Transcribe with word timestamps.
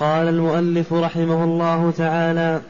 قال 0.00 0.28
المؤلف 0.28 0.92
رحمه 0.92 1.44
الله 1.44 1.92
تعالى 1.98 2.60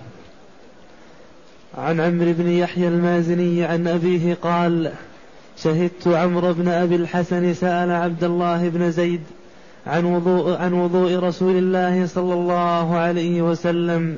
عن 1.78 2.00
عمرو 2.00 2.32
بن 2.32 2.50
يحيى 2.50 2.88
المازني 2.88 3.64
عن 3.64 3.88
أبيه 3.88 4.34
قال 4.42 4.92
شهدت 5.56 6.09
عمرو 6.09 6.52
بن 6.52 6.68
أبي 6.68 6.96
الحسن 6.96 7.54
سأل 7.54 7.90
عبد 7.90 8.24
الله 8.24 8.68
بن 8.68 8.90
زيد 8.90 9.20
عن 9.87 10.04
وضوء, 10.04 10.56
عن 10.56 10.73
وضوء 10.73 11.18
رسول 11.18 11.56
الله 11.56 12.06
صلى 12.06 12.34
الله 12.34 12.96
عليه 12.96 13.42
وسلم 13.42 14.16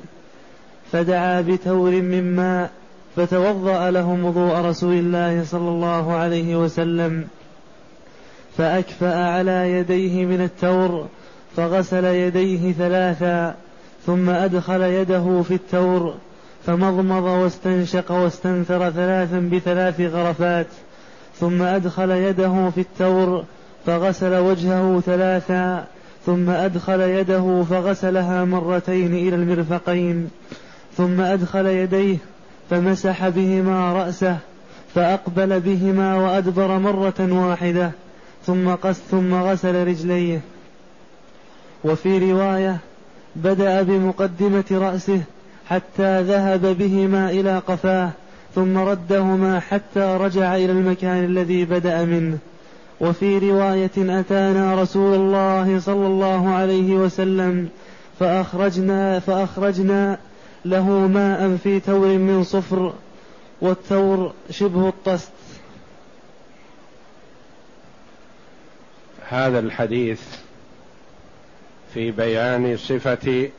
فدعا 0.93 1.41
بتور 1.41 1.91
من 1.91 2.37
ماء 2.37 2.71
فتوضأ 3.17 3.91
لهم 3.91 4.25
وضوء 4.25 4.55
رسول 4.55 4.95
الله 4.95 5.45
صلى 5.45 5.69
الله 5.69 6.13
عليه 6.13 6.57
وسلم 6.57 7.25
فأكفأ 8.57 9.25
على 9.25 9.73
يديه 9.73 10.25
من 10.27 10.41
التور 10.41 11.09
فغسل 11.57 12.05
يديه 12.05 12.73
ثلاثا 12.73 13.55
ثم 14.07 14.31
أدخل 14.31 14.83
يده 14.83 15.43
في 15.43 15.55
التور 15.55 16.15
فمضمض 16.67 17.23
واستنشق 17.23 18.13
واستنثر 18.13 18.91
ثلاثا 18.91 19.51
بثلاث 19.53 20.01
غرفات 20.01 20.67
ثم 21.41 21.63
أدخل 21.63 22.11
يده 22.11 22.71
في 22.75 22.81
التور 22.81 23.45
فغسل 23.87 24.35
وجهه 24.35 25.01
ثلاثا 25.01 25.87
ثم 26.27 26.51
أدخل 26.51 27.01
يده 27.01 27.65
فغسلها 27.71 28.45
مرتين 28.45 29.15
إلى 29.15 29.35
المرفقين 29.37 30.31
ثم 30.97 31.21
أدخل 31.21 31.67
يديه 31.67 32.17
فمسح 32.71 33.29
بهما 33.29 33.93
رأسه 33.93 34.37
فأقبل 34.95 35.61
بهما 35.61 36.15
وأدبر 36.15 36.79
مرة 36.79 37.49
واحدة 37.49 37.91
ثم 38.47 38.69
قس 38.69 39.01
ثم 39.11 39.35
غسل 39.35 39.87
رجليه 39.87 40.41
وفي 41.85 42.33
رواية 42.33 42.79
بدأ 43.37 43.83
بمقدمة 43.83 44.65
رأسه 44.71 45.23
حتى 45.67 46.23
ذهب 46.23 46.67
بهما 46.67 47.31
إلى 47.31 47.59
قفاه 47.59 48.11
ثم 48.55 48.79
ردهما 48.79 49.61
حتى 49.61 50.17
رجع 50.21 50.57
إلى 50.57 50.73
المكان 50.73 51.25
الذي 51.25 51.65
بدأ 51.65 52.05
منه. 52.05 52.39
وفي 53.01 53.39
رواية 53.39 54.21
أتانا 54.21 54.83
رسول 54.83 55.15
الله 55.15 55.81
صلى 55.81 56.07
الله 56.07 56.49
عليه 56.49 56.93
وسلم 56.93 57.69
فأخرجنا 58.21 59.19
فأخرجنا 59.19 60.19
له 60.65 60.89
ماء 60.89 61.57
في 61.57 61.81
تور 61.81 62.09
من 62.09 62.45
صفر 62.45 62.93
والتور 63.61 64.33
شبه 64.51 64.89
الطست. 64.89 65.33
هذا 69.29 69.59
الحديث 69.59 70.21
في 71.95 72.11
بيان 72.11 72.77
صفة 72.77 73.51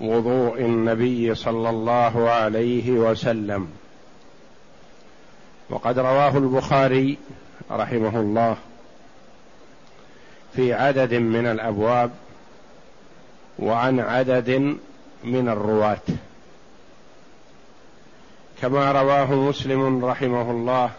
وضوء 0.00 0.60
النبي 0.60 1.34
صلى 1.34 1.70
الله 1.70 2.30
عليه 2.30 2.90
وسلم. 2.90 3.70
وقد 5.70 5.98
رواه 5.98 6.36
البخاري 6.38 7.18
رحمه 7.70 8.20
الله 8.20 8.56
في 10.56 10.72
عدد 10.72 11.14
من 11.14 11.46
الأبواب 11.46 12.10
وعن 13.58 14.00
عدد 14.00 14.76
من 15.24 15.48
الرواة. 15.48 16.00
كما 18.62 18.92
رواه 18.92 19.34
مسلم 19.34 20.04
رحمه 20.04 20.50
الله 20.50 20.90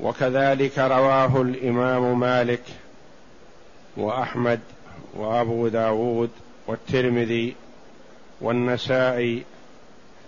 وكذلك 0.00 0.78
رواه 0.78 1.42
الإمام 1.42 2.20
مالك 2.20 2.62
وأحمد 3.96 4.60
وأبو 5.14 5.68
داود 5.68 6.30
والترمذي 6.66 7.54
والنسائي 8.40 9.42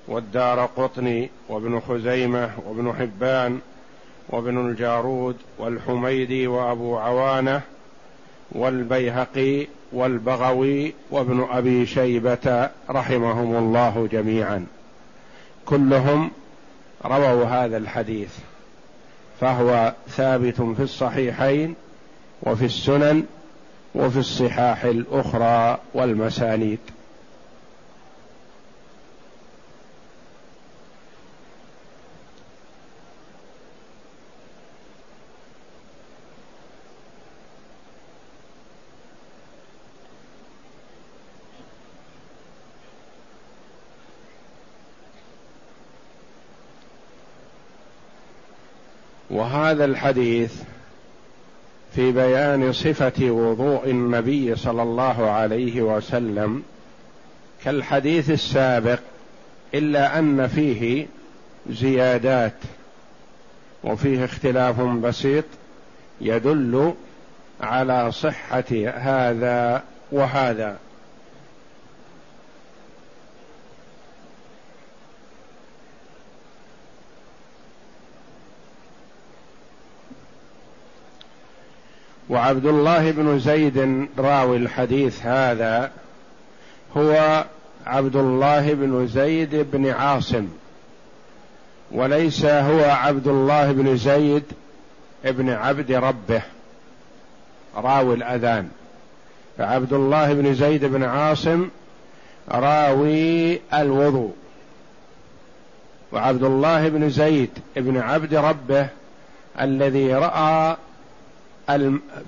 والدار 0.09 0.67
قطني 0.77 1.31
وابن 1.49 1.81
خزيمة 1.81 2.51
وابن 2.67 2.93
حبان 2.93 3.61
وابن 4.29 4.69
الجارود 4.69 5.37
والحميدي 5.59 6.47
وأبو 6.47 6.99
عوانة 6.99 7.61
والبيهقي 8.53 9.67
والبغوي 9.93 10.95
وابن 11.11 11.47
أبي 11.51 11.87
شيبة 11.87 12.71
رحمهم 12.91 13.57
الله 13.57 14.09
جميعا. 14.13 14.67
كلهم 15.67 16.31
رووا 17.05 17.45
هذا 17.45 17.77
الحديث 17.77 18.31
فهو 19.41 19.95
ثابت 20.09 20.61
في 20.61 20.83
الصحيحين 20.83 21.75
وفي 22.43 22.65
السنن 22.65 23.27
وفي 23.99 24.19
الصحاح 24.19 24.85
الأخرى 24.85 25.79
والمسانيد. 25.95 26.79
وهذا 49.31 49.85
الحديث 49.85 50.53
في 51.99 52.13
بيان 52.13 52.73
صفة 52.73 53.31
وضوء 53.31 53.91
النبي 53.91 54.57
صلى 54.57 54.83
الله 54.83 55.31
عليه 55.31 55.83
وسلم 55.83 56.63
كالحديث 57.65 58.31
السابق 58.31 58.99
إلا 59.75 60.19
أن 60.19 60.47
فيه 60.47 61.07
زيادات 61.71 62.55
وفيه 63.85 64.25
اختلاف 64.25 64.81
بسيط 64.81 65.45
يدل 66.21 66.95
على 67.61 68.13
صحة 68.13 68.87
هذا 68.95 69.83
وهذا. 70.13 70.77
وعبد 82.31 82.67
الله 82.67 83.11
بن 83.11 83.39
زيد 83.39 84.09
راوي 84.19 84.57
الحديث 84.57 85.27
هذا 85.27 85.91
هو 86.97 87.45
عبد 87.87 88.17
الله 88.17 88.75
بن 88.75 89.07
زيد 89.07 89.55
بن 89.73 89.91
عاصم 89.91 90.49
وليس 91.91 92.45
هو 92.45 92.85
عبد 92.85 93.29
الله 93.29 93.73
بن 93.73 93.97
زيد 93.97 94.45
بن 95.25 95.51
عبد 95.51 95.93
ربه 95.93 96.43
راوي 97.77 98.15
الأذان. 98.15 98.69
فعبد 99.59 99.93
الله 99.93 100.33
بن 100.33 100.55
زيد 100.55 100.85
بن 100.85 101.05
عاصم 101.05 101.69
راوي 102.51 103.61
الوضوء 103.75 104.35
وعبد 106.13 106.43
الله 106.43 106.89
بن 106.89 107.11
زيد 107.11 107.51
بن 107.77 107.97
عبد 107.97 108.35
ربه 108.35 108.89
الذي 109.61 110.15
رأى 110.15 110.77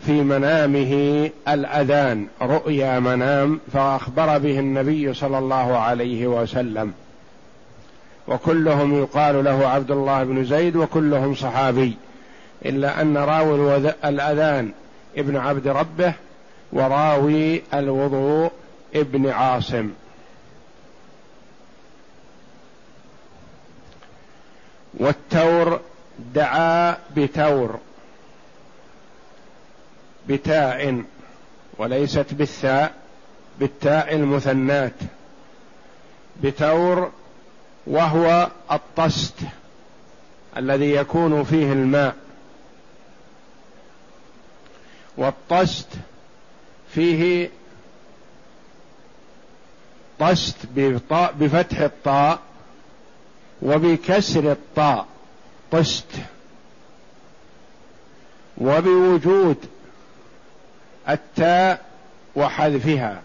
في 0.07 0.23
منامه 0.23 1.31
الأذان 1.49 2.27
رؤيا 2.43 2.99
منام 2.99 3.61
فأخبر 3.73 4.39
به 4.39 4.59
النبي 4.59 5.15
صلى 5.15 5.39
الله 5.39 5.79
عليه 5.79 6.27
وسلم. 6.27 6.93
وكلهم 8.29 8.99
يقال 8.99 9.45
له 9.45 9.69
عبد 9.69 9.91
الله 9.91 10.25
بن 10.25 10.45
زيد 10.45 10.77
وكلهم 10.77 11.35
صحابي. 11.35 11.97
إلا 12.65 13.01
أن 13.03 13.17
راوي 13.17 13.77
الأذان 14.05 14.73
ابن 15.17 15.37
عبد 15.37 15.69
ربه 15.69 16.13
وراوي 16.73 17.63
الوضوء 17.75 18.51
ابن 18.95 19.29
عاصم. 19.29 19.91
والتور 24.95 25.81
دعا 26.35 26.97
بتور. 27.17 27.79
بتاء 30.29 31.03
وليست 31.79 32.35
بالثاء 32.35 32.95
بالتاء 33.59 34.15
المثنات. 34.15 34.93
بتور 36.43 37.11
وهو 37.87 38.51
الطست 38.73 39.35
الذي 40.57 40.91
يكون 40.91 41.45
فيه 41.45 41.73
الماء. 41.73 42.17
والطست 45.17 45.89
فيه 46.95 47.51
طست 50.19 50.57
بفتح 51.41 51.81
الطاء 51.81 52.39
وبكسر 53.63 54.53
الطاء. 54.53 55.07
طست. 55.73 56.07
وبوجود 58.59 59.57
التاء 61.11 61.81
وحذفها. 62.37 63.23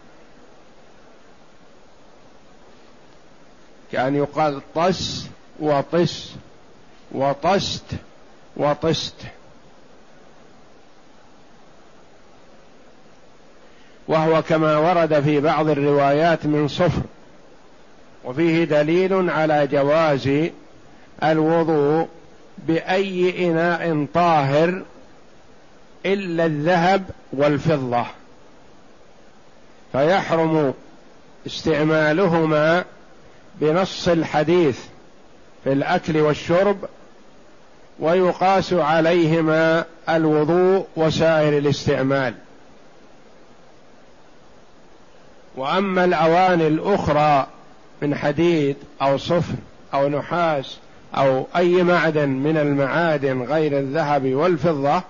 كأن 3.92 4.16
يقال 4.16 4.62
طس 4.76 5.28
وطس 5.60 6.32
وطست 7.12 7.86
وطست. 8.58 9.16
وهو 14.08 14.42
كما 14.42 14.78
ورد 14.78 15.20
في 15.20 15.40
بعض 15.40 15.70
الروايات 15.70 16.46
من 16.46 16.68
صفر. 16.68 17.02
وفيه 18.26 18.64
دليل 18.64 19.30
على 19.30 19.68
جواز 19.68 20.50
الوضوء 21.24 22.08
بأي 22.58 23.48
إناء 23.48 24.08
طاهر 24.14 24.84
إلا 26.06 26.46
الذهب 26.46 27.04
والفضة. 27.34 28.06
فيحرم 29.92 30.74
استعمالهما 31.48 32.86
بنص 33.62 34.08
الحديث 34.08 34.80
في 35.64 35.74
الأكل 35.74 36.18
والشرب 36.18 36.78
ويقاس 38.00 38.74
عليهما 38.74 39.86
الوضوء 40.10 40.86
وسائر 40.96 41.58
الاستعمال. 41.58 42.34
وأما 45.56 46.06
الاواني 46.06 46.68
الأخرى 46.68 47.48
من 48.02 48.16
حديد 48.16 48.76
أو 49.02 49.18
صفر 49.18 49.56
أو 49.94 50.10
نحاس 50.10 50.78
أو 51.18 51.48
أي 51.56 51.84
معدن 51.84 52.30
من 52.30 52.58
المعادن 52.58 53.42
غير 53.42 53.80
الذهب 53.80 54.34
والفضة 54.34 55.02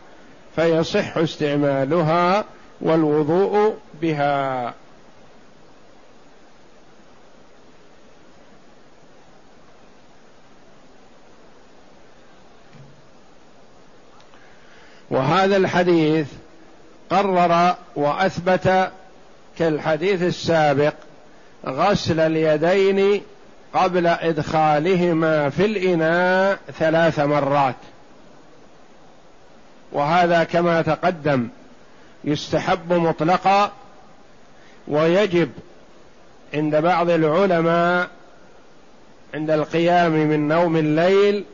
فيصح 0.55 1.17
استعمالها 1.17 2.45
والوضوء 2.81 3.77
بها. 4.01 4.73
وهذا 15.09 15.57
الحديث 15.57 16.27
قرر 17.09 17.75
وأثبت 17.95 18.91
كالحديث 19.57 20.23
السابق 20.23 20.93
غسل 21.65 22.19
اليدين 22.19 23.21
قبل 23.73 24.07
إدخالهما 24.07 25.49
في 25.49 25.65
الإناء 25.65 26.59
ثلاث 26.79 27.19
مرات. 27.19 27.75
وهذا 29.95 30.43
كما 30.43 30.81
تقدم 30.81 31.47
يستحب 32.23 32.93
مطلقا 32.93 33.71
ويجب 34.87 35.49
عند 36.53 36.75
بعض 36.75 37.09
العلماء 37.09 38.09
عند 39.33 39.51
القيام 39.51 40.11
من 40.11 40.47
نوم 40.47 40.77
الليل 40.77 41.45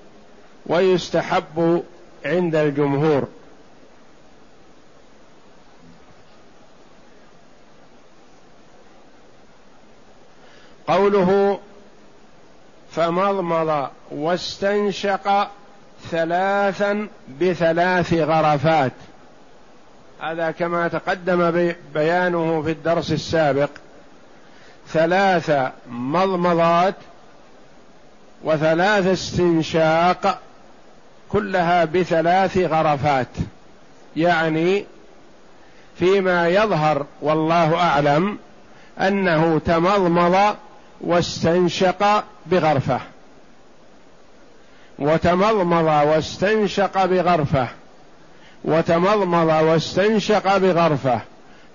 ويستحب 0.66 1.84
عند 2.26 2.56
الجمهور. 2.56 3.28
قوله 10.88 11.60
فمضمض 12.92 13.90
واستنشق 14.12 15.52
ثلاثا 16.10 17.08
بثلاث 17.42 18.14
غرفات. 18.14 18.92
هذا 20.22 20.52
كما 20.52 20.88
تقدم 20.88 21.72
بيانه 21.94 22.62
في 22.62 22.72
الدرس 22.72 23.12
السابق. 23.12 23.70
ثلاث 24.88 25.52
مضمضات 25.90 26.96
وثلاث 28.44 29.08
استنشاق 29.08 30.40
كلها 31.30 31.86
بثلاث 31.86 32.58
غرفات. 32.58 33.28
يعني 34.16 34.86
فيما 36.00 36.48
يظهر 36.48 37.06
والله 37.22 37.76
أعلم 37.76 38.38
أنه 39.00 39.62
تمضمض 39.66 40.56
واستنشق 41.02 42.24
بغرفة. 42.46 43.00
وتمضمض 45.02 45.86
واستنشق 46.08 47.06
بغرفة. 47.06 47.68
وتمضمض 48.66 49.48
واستنشق 49.48 50.58
بغرفة. 50.58 51.22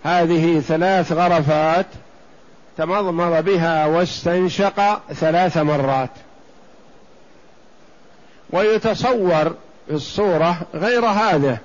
هذه 0.05 0.61
ثلاث 0.61 1.13
غرفات 1.13 1.87
تمضمض 2.79 3.45
بها 3.45 3.87
واستنشق 3.87 5.01
ثلاث 5.13 5.57
مرات. 5.57 6.11
ويتصور 8.51 9.55
في 9.87 9.95
الصورة 9.95 10.57
غير 10.75 11.05
هذا 11.05 11.59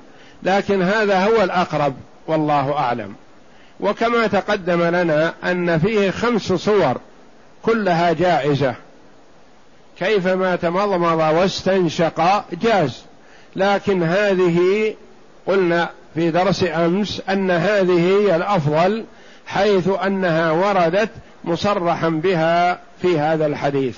لكن 0.43 0.81
هذا 0.81 1.25
هو 1.25 1.43
الأقرب 1.43 1.93
والله 2.27 2.77
أعلم. 2.77 3.15
وكما 3.79 4.27
تقدم 4.27 4.81
لنا 4.83 5.33
أن 5.43 5.79
فيه 5.79 6.11
خمس 6.11 6.53
صور 6.53 6.97
كلها 7.63 8.13
جائزه 8.13 8.75
كيفما 9.99 10.55
تمضمض 10.55 11.19
واستنشق 11.19 12.45
جاز. 12.61 13.03
لكن 13.55 14.03
هذه 14.03 14.93
قلنا 15.47 15.89
في 16.15 16.31
درس 16.31 16.63
أمس 16.63 17.21
أن 17.29 17.51
هذه 17.51 17.99
هي 17.99 18.35
الأفضل 18.35 19.05
حيث 19.45 19.89
أنها 20.05 20.51
وردت 20.51 21.09
مصرحا 21.43 22.09
بها 22.09 22.79
في 23.01 23.19
هذا 23.19 23.45
الحديث. 23.45 23.97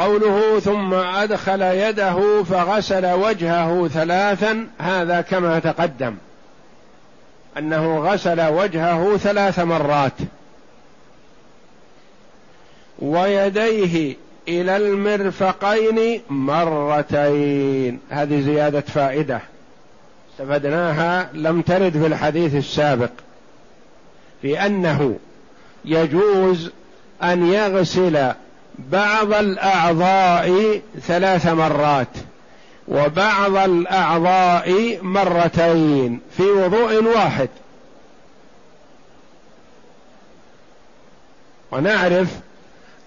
قوله 0.00 0.60
ثم 0.60 0.94
أدخل 0.94 1.62
يده 1.62 2.42
فغسل 2.42 3.06
وجهه 3.06 3.88
ثلاثا 3.88 4.66
هذا 4.78 5.20
كما 5.20 5.58
تقدم. 5.58 6.14
أنه 7.58 7.98
غسل 7.98 8.40
وجهه 8.40 9.16
ثلاث 9.16 9.58
مرات. 9.58 10.12
ويديه 12.98 14.16
إلى 14.48 14.76
المرفقين 14.76 16.20
مرتين. 16.30 18.00
هذه 18.10 18.40
زيادة 18.40 18.80
فائدة. 18.80 19.40
استفدناها 20.32 21.30
لم 21.34 21.62
ترد 21.62 21.92
في 21.92 22.06
الحديث 22.06 22.54
السابق. 22.54 23.10
في 24.42 24.66
أنه 24.66 25.16
يجوز 25.84 26.70
أن 27.22 27.46
يغسل 27.46 28.32
بعض 28.78 29.32
الأعضاء 29.34 30.80
ثلاث 31.00 31.46
مرات 31.46 32.08
وبعض 32.88 33.56
الأعضاء 33.56 34.98
مرتين 35.02 36.20
في 36.36 36.42
وضوء 36.42 37.04
واحد. 37.04 37.48
ونعرف 41.72 42.28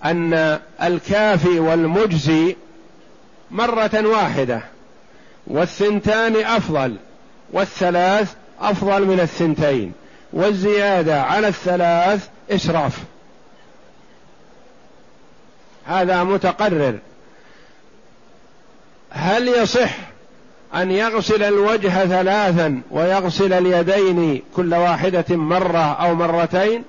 أن 0.05 0.59
الكافي 0.83 1.59
والمجزي 1.59 2.55
مرة 3.51 4.07
واحدة 4.07 4.61
والثنتان 5.47 6.35
أفضل 6.35 6.95
والثلاث 7.53 8.33
أفضل 8.61 9.05
من 9.05 9.19
الثنتين 9.19 9.91
والزيادة 10.33 11.21
على 11.21 11.47
الثلاث 11.47 12.27
إسراف. 12.51 12.99
هذا 15.85 16.23
متقرر. 16.23 16.99
هل 19.11 19.47
يصح 19.47 19.95
أن 20.75 20.91
يغسل 20.91 21.43
الوجه 21.43 22.05
ثلاثا 22.05 22.81
ويغسل 22.91 23.53
اليدين 23.53 24.41
كل 24.55 24.73
واحدة 24.73 25.25
مرة 25.29 25.93
أو 25.93 26.15
مرتين؟ 26.15 26.83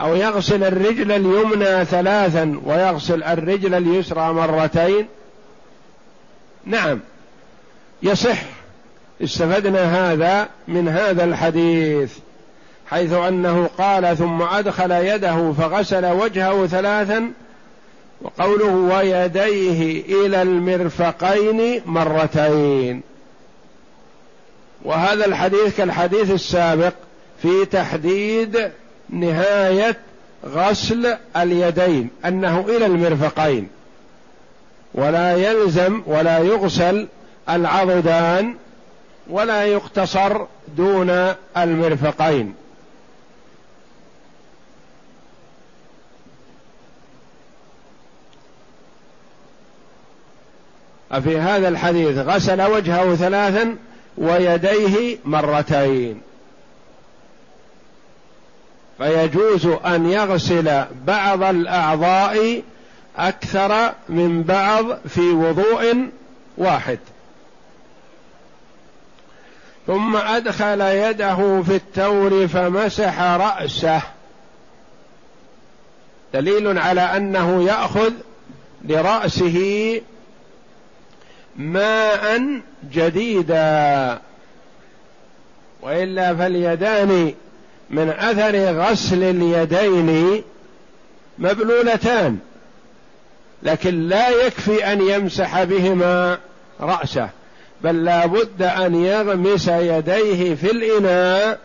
أو 0.00 0.14
يغسل 0.14 0.64
الرجل 0.64 1.12
اليمنى 1.12 1.84
ثلاثا 1.84 2.60
ويغسل 2.64 3.22
الرجل 3.22 3.74
اليسرى 3.74 4.32
مرتين؟ 4.32 5.06
نعم 6.64 7.00
يصح. 8.02 8.38
استفدنا 9.22 10.12
هذا 10.12 10.48
من 10.68 10.88
هذا 10.88 11.24
الحديث 11.24 12.12
حيث 12.90 13.12
أنه 13.12 13.70
قال 13.78 14.16
ثم 14.16 14.42
أدخل 14.42 14.90
يده 14.90 15.52
فغسل 15.52 16.06
وجهه 16.06 16.66
ثلاثا 16.66 17.32
وقوله 18.22 18.72
ويديه 18.72 20.02
إلى 20.26 20.42
المرفقين 20.42 21.82
مرتين. 21.86 23.02
وهذا 24.84 25.26
الحديث 25.26 25.76
كالحديث 25.76 26.30
السابق 26.30 26.92
في 27.42 27.64
تحديد 27.64 28.70
نهاية 29.10 29.96
غسل 30.46 31.16
اليدين 31.36 32.10
أنه 32.24 32.60
إلى 32.68 32.86
المرفقين. 32.86 33.68
ولا 34.94 35.36
يلزم 35.36 36.02
ولا 36.06 36.38
يغسل 36.38 37.06
العضدان 37.48 38.54
ولا 39.30 39.64
يقتصر 39.64 40.46
دون 40.76 41.34
المرفقين. 41.56 42.54
أفي 51.12 51.38
هذا 51.38 51.68
الحديث 51.68 52.18
غسل 52.18 52.62
وجهه 52.62 53.14
ثلاثا 53.14 53.76
ويديه 54.18 55.18
مرتين. 55.24 56.20
فيجوز 58.98 59.66
أن 59.66 60.10
يغسل 60.10 60.84
بعض 61.06 61.42
الأعضاء 61.42 62.62
أكثر 63.16 63.92
من 64.08 64.42
بعض 64.42 64.84
في 65.08 65.30
وضوء 65.30 66.08
واحد. 66.58 66.98
ثم 69.86 70.16
أدخل 70.16 70.80
يده 70.80 71.62
في 71.62 71.76
التور 71.76 72.48
فمسح 72.48 73.20
رأسه. 73.20 74.02
دليل 76.34 76.78
على 76.78 77.00
أنه 77.00 77.62
يأخذ 77.62 78.12
لرأسه 78.84 80.00
ماء 81.58 82.42
جديدا 82.92 84.18
وإلا 85.82 86.34
فاليدان 86.34 87.34
من 87.90 88.08
أثر 88.08 88.80
غسل 88.80 89.22
اليدين 89.22 90.42
مبلولتان 91.38 92.38
لكن 93.62 94.08
لا 94.08 94.28
يكفي 94.28 94.92
أن 94.92 95.08
يمسح 95.08 95.64
بهما 95.64 96.38
رأسه 96.80 97.28
بل 97.82 98.04
لا 98.04 98.26
بد 98.26 98.62
أن 98.62 99.04
يغمس 99.04 99.68
يديه 99.68 100.54
في 100.54 100.70
الإناء 100.70 101.58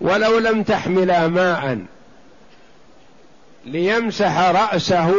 ولو 0.00 0.38
لم 0.38 0.62
تحملا 0.62 1.28
ماء 1.28 1.78
ليمسح 3.66 4.38
رأسه 4.38 5.14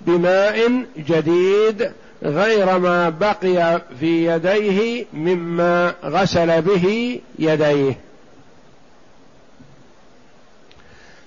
بماء 0.00 0.84
جديد 0.96 1.92
غير 2.22 2.78
ما 2.78 3.08
بقي 3.08 3.80
في 4.00 4.26
يديه 4.26 5.06
مما 5.12 5.94
غسل 6.04 6.62
به 6.62 7.20
يديه. 7.38 8.00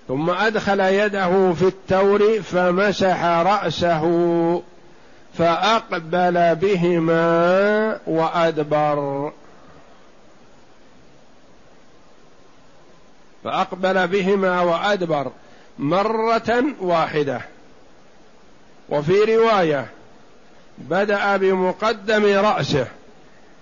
ثم 0.07 0.29
أدخل 0.29 0.79
يده 0.79 1.53
في 1.53 1.67
التور 1.67 2.41
فمسح 2.41 3.23
رأسه 3.23 4.03
فأقبل 5.37 6.55
بهما 6.55 7.99
وأدبر. 8.07 9.31
فأقبل 13.43 14.07
بهما 14.07 14.61
وأدبر 14.61 15.31
مرة 15.79 16.63
واحدة. 16.81 17.41
وفي 18.89 19.35
رواية 19.35 19.87
بدأ 20.77 21.37
بمقدم 21.37 22.25
رأسه 22.25 22.87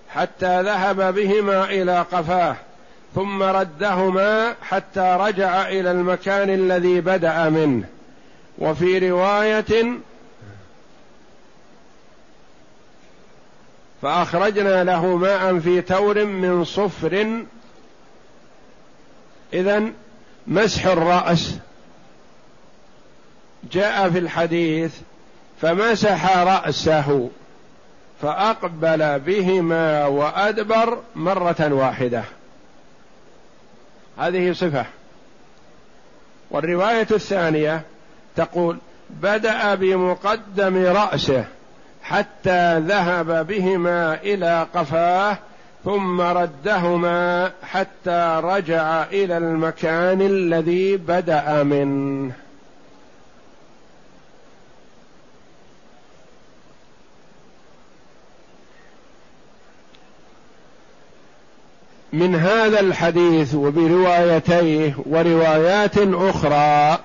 حتى 0.08 0.62
ذهب 0.62 1.14
بهما 1.14 1.64
إلى 1.64 2.00
قفاه 2.12 2.56
ثم 3.14 3.42
ردهما 3.42 4.54
حتى 4.62 5.16
رجع 5.20 5.68
إلى 5.68 5.90
المكان 5.90 6.50
الذي 6.50 7.00
بدأ 7.00 7.48
منه. 7.48 7.84
وفي 8.58 9.10
رواية 9.10 9.98
فأخرجنا 14.02 14.84
له 14.84 15.16
ماء 15.16 15.58
في 15.58 15.80
تور 15.80 16.24
من 16.24 16.64
صفر. 16.64 17.44
اذا 19.52 19.82
مسح 20.46 20.86
الرأس. 20.86 21.58
جاء 23.72 24.10
في 24.10 24.18
الحديث 24.18 24.92
فمسح 25.62 26.38
رأسه 26.38 27.30
فأقبل 28.22 29.18
بهما 29.18 30.06
وأدبر 30.06 30.98
مرة 31.16 31.68
واحدة. 31.72 32.22
هذه 34.18 34.52
صفة. 34.52 34.86
والرواية 36.50 37.06
الثانية 37.10 37.82
تقول 38.36 38.78
بدأ 39.10 39.74
بمقدم 39.74 40.84
رأسه 40.86 41.44
حتى 42.02 42.78
ذهب 42.78 43.46
بهما 43.46 44.14
إلى 44.14 44.66
قفاه 44.74 45.38
ثم 45.84 46.20
ردهما 46.20 47.50
حتى 47.62 48.40
رجع 48.44 49.02
إلى 49.02 49.38
المكان 49.38 50.20
الذي 50.20 50.96
بدأ 50.96 51.62
منه. 51.62 52.32
من 62.12 62.34
هذا 62.34 62.80
الحديث 62.80 63.54
وبروايتيه 63.54 64.94
وروايات 65.06 65.98
أخرى 65.98 66.98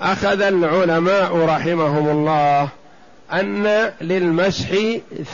أخذ 0.00 0.40
العلماء 0.40 1.36
رحمهم 1.36 2.08
الله 2.08 2.68
أن 3.32 3.92
للمسح 4.00 4.68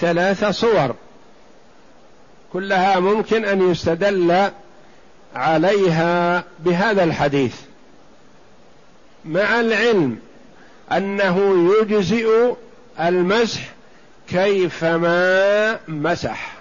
ثلاث 0.00 0.44
صور. 0.44 0.94
كلها 2.52 3.00
ممكن 3.00 3.44
أن 3.44 3.70
يستدل 3.70 4.50
عليها 5.34 6.44
بهذا 6.58 7.04
الحديث. 7.04 7.54
مع 9.24 9.60
العلم 9.60 10.18
أنه 10.92 11.68
يجزئ 11.80 12.54
المسح 13.00 13.60
كيفما 14.28 15.78
مسح. 15.88 16.53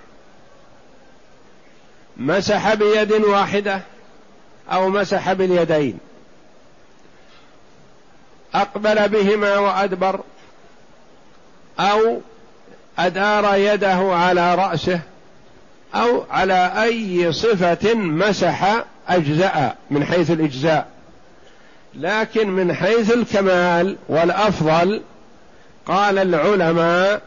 مسح 2.18 2.74
بيد 2.74 3.12
واحدة 3.12 3.82
أو 4.72 4.90
مسح 4.90 5.34
باليدين. 5.34 5.98
أقبل 8.54 9.10
بهما 9.10 9.58
وأدبر 9.58 10.20
أو 11.80 12.22
أدار 13.00 13.56
يده 13.56 14.16
على 14.16 14.56
رأسه 14.56 15.00
أو 15.96 16.26
على 16.32 16.84
أي 16.84 17.32
صفة 17.34 17.94
مسح 17.94 18.84
اجزا 19.08 19.76
من 19.92 20.06
حيث 20.06 20.32
الإجزاء. 20.32 20.88
لكن 21.96 22.50
من 22.50 22.74
حيث 22.74 23.14
الكمال 23.14 23.98
والأفضل 24.10 25.02
قال 25.86 26.18
العلماء 26.18 27.22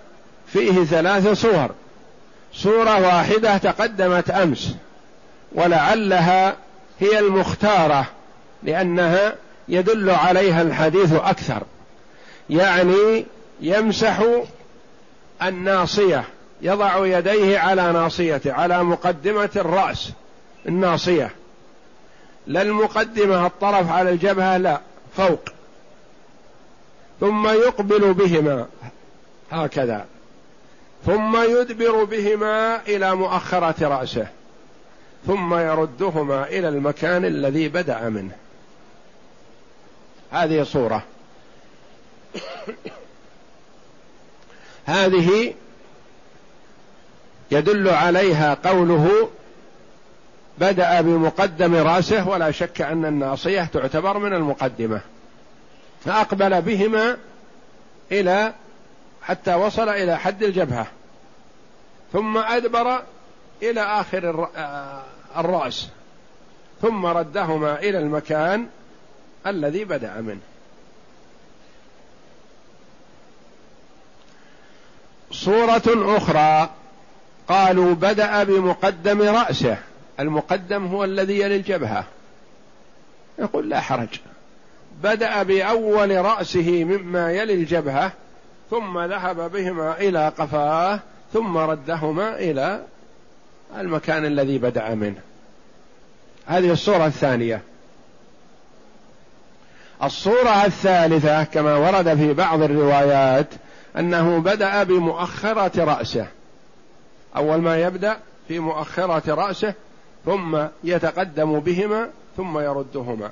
فيه 0.53 0.85
ثلاث 0.85 1.29
صور. 1.29 1.71
صوره 2.57 3.01
واحدة 3.07 3.57
تقدمت 3.57 4.31
أمس 4.31 4.75
ولعلها 5.53 6.57
هي 7.01 7.19
المختارة 7.19 8.07
لأنها 8.63 9.35
يدل 9.69 10.11
عليها 10.11 10.63
الحديث 10.63 11.13
أكثر. 11.13 11.63
يعني 12.51 13.25
يمسح 13.61 14.23
الناصية 15.43 16.25
يضع 16.63 17.07
يديه 17.07 17.59
على 17.59 17.93
ناصيته 17.93 18.53
على 18.53 18.85
مقدمة 18.85 19.51
الرأس 19.57 20.11
الناصية. 20.69 21.31
لا 22.47 22.63
المقدمة 22.63 23.47
الطرف 23.47 23.91
على 23.91 24.11
الجبهة 24.11 24.57
لا 24.57 24.81
فوق. 25.17 25.41
ثم 27.21 27.49
يقبل 27.49 28.15
بهما 28.15 28.67
هكذا. 29.51 30.05
ثم 31.07 31.43
يدبر 31.43 32.05
بهما 32.05 32.83
إلى 32.89 33.15
مؤخره 33.15 33.89
رأسه 33.89 34.27
ثم 35.27 35.55
يردهما 35.55 36.47
إلى 36.47 36.69
المكان 36.69 37.25
الذي 37.25 37.69
بدأ 37.69 38.09
منه. 38.09 38.37
هذه 40.33 40.63
صورة. 40.63 41.03
هذه 44.85 45.55
يدل 47.51 47.89
عليها 47.89 48.55
قوله 48.65 49.29
بدأ 50.59 51.01
بمقدم 51.01 51.75
رأسه 51.75 52.29
ولا 52.29 52.51
شك 52.51 52.81
أن 52.81 53.05
الناصية 53.05 53.65
تعتبر 53.73 54.19
من 54.19 54.33
المقدمة 54.33 55.01
فأقبل 56.05 56.63
بهما 56.63 57.17
إلى 58.13 58.53
حتى 59.27 59.55
وصل 59.55 59.89
إلى 59.89 60.19
حد 60.19 60.43
الجبهة. 60.43 60.87
ثم 62.13 62.39
أدبر 62.39 63.03
إلى 63.63 63.81
آخر 63.81 64.49
آه، 64.57 65.03
الرأس. 65.37 65.89
ثم 66.83 67.07
ردهما 67.07 67.79
إلى 67.79 67.99
المكان 67.99 68.67
الذي 69.47 69.85
بدأ 69.85 70.21
منه. 70.21 70.41
صورة 75.31 76.17
أخرى. 76.17 76.71
قالوا 77.49 77.95
بدأ 77.95 78.45
بمقدم 78.45 79.23
رأسه. 79.23 79.77
المقدم 80.21 80.87
هو 80.87 81.05
الذي 81.05 81.41
يلي 81.41 81.57
الجبهة. 81.57 82.05
يقول 83.39 83.69
لا 83.69 83.81
حرج. 83.81 84.21
بدأ 85.03 85.43
بأول 85.43 86.25
رأسه 86.25 86.85
مما 86.85 87.33
يلي 87.33 87.55
الجبهة. 87.55 88.13
ثم 88.71 89.01
ذهب 89.01 89.51
بهما 89.53 90.01
إلى 90.01 90.29
قفاه 90.29 91.01
ثم 91.33 91.57
ردهما 91.57 92.39
إلى 92.39 92.83
المكان 93.79 94.25
الذي 94.25 94.59
بدأ 94.59 94.95
منه. 94.95 95.21
هذه 96.47 96.73
الصورة 96.73 97.07
الثانية. 97.07 97.63
الصورة 100.03 100.65
الثالثة 100.65 101.45
كما 101.45 101.77
ورد 101.77 102.15
في 102.15 102.33
بعض 102.33 102.63
الروايات 102.63 103.47
أنه 103.99 104.39
بدأ 104.39 104.83
بمؤخرة 104.83 105.85
رأسه. 105.85 106.27
أول 107.37 107.59
ما 107.59 107.77
يبدأ 107.77 108.19
في 108.49 108.59
مؤخرة 108.59 109.35
رأسه 109.35 109.75
ثم 110.25 110.59
يتقدم 110.85 111.61
بهما 111.61 112.09
ثم 112.37 112.59
يردهما. 112.59 113.31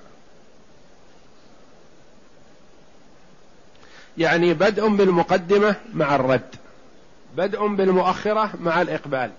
يعني 4.18 4.54
بدء 4.54 4.88
بالمقدمة 4.88 5.76
مع 5.94 6.16
الرد. 6.16 6.54
بدء 7.36 7.66
بالمؤخرة 7.66 8.50
مع 8.60 8.82
الإقبال. 8.82 9.30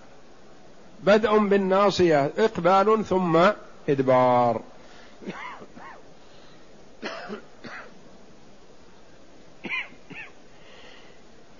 بدء 1.03 1.37
بالناصية 1.37 2.31
إقبال 2.37 3.05
ثم 3.05 3.39
إدبار. 3.89 4.61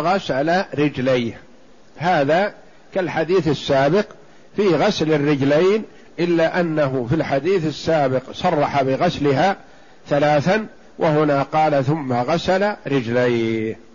غسل 0.00 0.64
رجليه. 0.78 1.40
هذا 1.96 2.54
كالحديث 2.94 3.48
السابق 3.48 4.06
في 4.56 4.68
غسل 4.68 5.12
الرجلين 5.12 5.84
إلا 6.20 6.60
أنه 6.60 7.06
في 7.08 7.14
الحديث 7.14 7.66
السابق 7.66 8.22
صرح 8.32 8.82
بغسلها 8.82 9.56
ثلاثا 10.08 10.66
وهنا 10.98 11.42
قال 11.42 11.84
ثم 11.84 12.12
غسل 12.12 12.72
رجليه. 12.86 13.87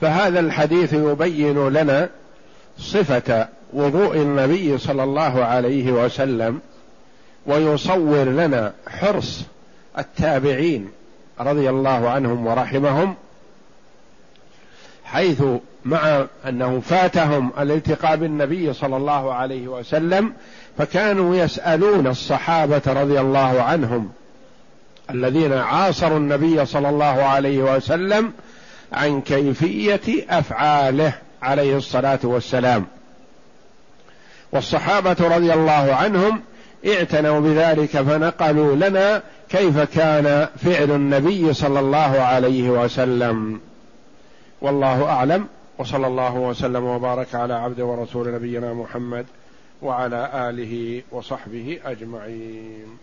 فهذا 0.00 0.40
الحديث 0.40 0.92
يبين 0.92 1.68
لنا 1.68 2.10
صفة 2.78 3.48
وضوء 3.72 4.16
النبي 4.16 4.78
صلى 4.78 5.04
الله 5.04 5.44
عليه 5.44 5.92
وسلم 5.92 6.60
ويصور 7.46 8.24
لنا 8.24 8.72
حرص 8.88 9.42
التابعين 9.98 10.90
رضي 11.40 11.70
الله 11.70 12.10
عنهم 12.10 12.46
ورحمهم 12.46 13.14
حيث 15.04 15.42
مع 15.84 16.26
أنه 16.48 16.80
فاتهم 16.80 17.52
الالتقاء 17.58 18.16
بالنبي 18.16 18.72
صلى 18.72 18.96
الله 18.96 19.34
عليه 19.34 19.68
وسلم 19.68 20.32
فكانوا 20.78 21.36
يسألون 21.36 22.06
الصحابة 22.06 22.82
رضي 22.86 23.20
الله 23.20 23.62
عنهم 23.62 24.10
الذين 25.10 25.52
عاصروا 25.52 26.18
النبي 26.18 26.66
صلى 26.66 26.88
الله 26.88 27.22
عليه 27.22 27.76
وسلم 27.76 28.32
عن 28.92 29.20
كيفية 29.20 30.24
أفعاله 30.30 31.12
عليه 31.42 31.76
الصلاة 31.76 32.18
والسلام. 32.22 32.86
والصحابة 34.52 35.16
رضي 35.20 35.52
الله 35.52 35.94
عنهم 35.94 36.40
اعتنوا 36.86 37.40
بذلك 37.40 37.90
فنقلوا 37.90 38.76
لنا 38.76 39.22
كيف 39.48 39.78
كان 39.80 40.48
فعل 40.56 40.90
النبي 40.90 41.52
صلى 41.52 41.80
الله 41.80 42.20
عليه 42.20 42.70
وسلم. 42.70 43.60
والله 44.60 45.04
أعلم 45.04 45.46
وصلى 45.78 46.06
الله 46.06 46.34
وسلم 46.34 46.84
وبارك 46.84 47.34
على 47.34 47.54
عبد 47.54 47.80
ورسول 47.80 48.34
نبينا 48.34 48.74
محمد 48.74 49.26
وعلى 49.82 50.30
آله 50.34 51.02
وصحبه 51.12 51.80
أجمعين. 51.84 52.98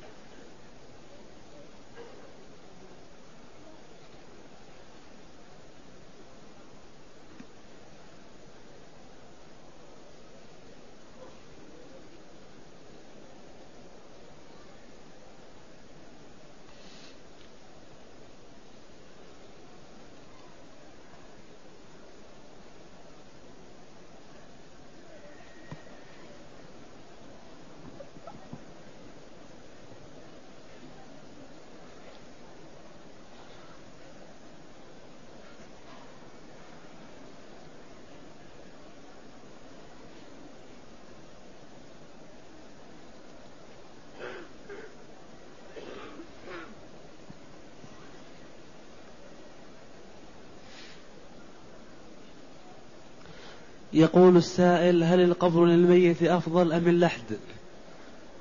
يقول 54.01 54.37
السائل 54.37 55.03
هل 55.03 55.19
القبر 55.19 55.65
للميت 55.65 56.23
أفضل 56.23 56.73
أم 56.73 56.87
اللحد؟ 56.87 57.37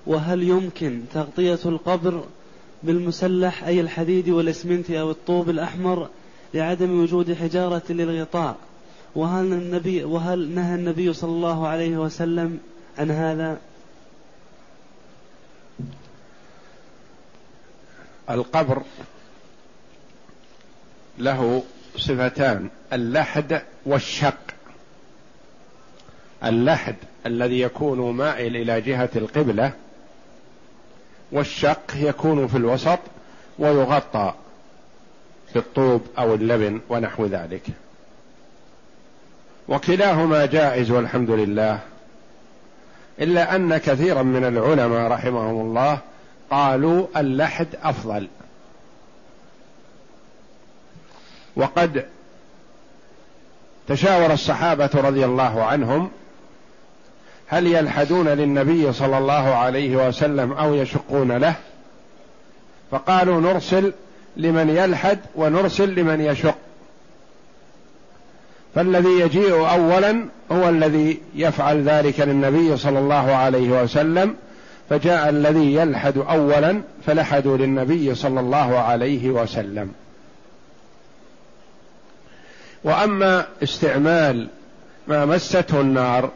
وهل 0.06 0.42
يمكن 0.42 1.02
تغطية 1.14 1.58
القبر 1.66 2.24
بالمسلح 2.82 3.64
أي 3.64 3.80
الحديد 3.80 4.28
والإسمنت 4.28 4.90
أو 4.90 5.10
الطوب 5.10 5.50
الأحمر 5.50 6.08
لعدم 6.54 7.02
وجود 7.02 7.34
حجارة 7.34 7.82
للغطاء؟ 7.90 8.56
وهل 9.14 9.52
النبي 9.52 10.04
وهل 10.04 10.48
نهى 10.54 10.74
النبي 10.74 11.12
صلى 11.12 11.30
الله 11.30 11.68
عليه 11.68 11.96
وسلم 11.96 12.58
عن 12.98 13.10
هذا؟ 13.10 13.58
القبر 18.30 18.82
له 21.18 21.62
صفتان 21.96 22.68
اللحد 22.92 23.62
والشق. 23.86 24.59
اللحد 26.44 26.94
الذي 27.26 27.60
يكون 27.60 28.16
مائل 28.16 28.56
إلى 28.56 28.80
جهة 28.80 29.10
القبلة 29.16 29.72
والشق 31.32 31.82
يكون 31.96 32.46
في 32.46 32.56
الوسط 32.56 32.98
ويغطى 33.58 34.34
بالطوب 35.54 36.02
أو 36.18 36.34
اللبن 36.34 36.80
ونحو 36.88 37.26
ذلك. 37.26 37.62
وكلاهما 39.68 40.46
جائز 40.46 40.90
والحمد 40.90 41.30
لله 41.30 41.80
إلا 43.20 43.56
أن 43.56 43.76
كثيرا 43.76 44.22
من 44.22 44.44
العلماء 44.44 45.10
رحمهم 45.10 45.60
الله 45.60 45.98
قالوا 46.50 47.06
اللحد 47.16 47.68
أفضل. 47.82 48.28
وقد 51.56 52.06
تشاور 53.88 54.32
الصحابة 54.32 54.90
رضي 54.94 55.24
الله 55.24 55.64
عنهم 55.64 56.10
هل 57.50 57.66
يلحدون 57.66 58.28
للنبي 58.28 58.92
صلى 58.92 59.18
الله 59.18 59.54
عليه 59.54 60.08
وسلم 60.08 60.52
أو 60.52 60.74
يشقون 60.74 61.32
له؟ 61.32 61.54
فقالوا 62.90 63.40
نرسل 63.40 63.92
لمن 64.36 64.68
يلحد 64.68 65.18
ونرسل 65.34 65.94
لمن 65.94 66.20
يشق. 66.20 66.54
فالذي 68.74 69.20
يجيء 69.20 69.54
اولا 69.54 70.24
هو 70.52 70.68
الذي 70.68 71.20
يفعل 71.34 71.82
ذلك 71.82 72.20
للنبي 72.20 72.76
صلى 72.76 72.98
الله 72.98 73.32
عليه 73.34 73.82
وسلم 73.82 74.34
فجاء 74.90 75.28
الذي 75.28 75.74
يلحد 75.74 76.18
اولا 76.18 76.80
فلحدوا 77.06 77.56
للنبي 77.56 78.14
صلى 78.14 78.40
الله 78.40 78.78
عليه 78.78 79.30
وسلم. 79.30 79.92
وأما 82.84 83.46
استعمال 83.62 84.48
ما 85.08 85.24
مسته 85.24 85.80
النار 85.80 86.30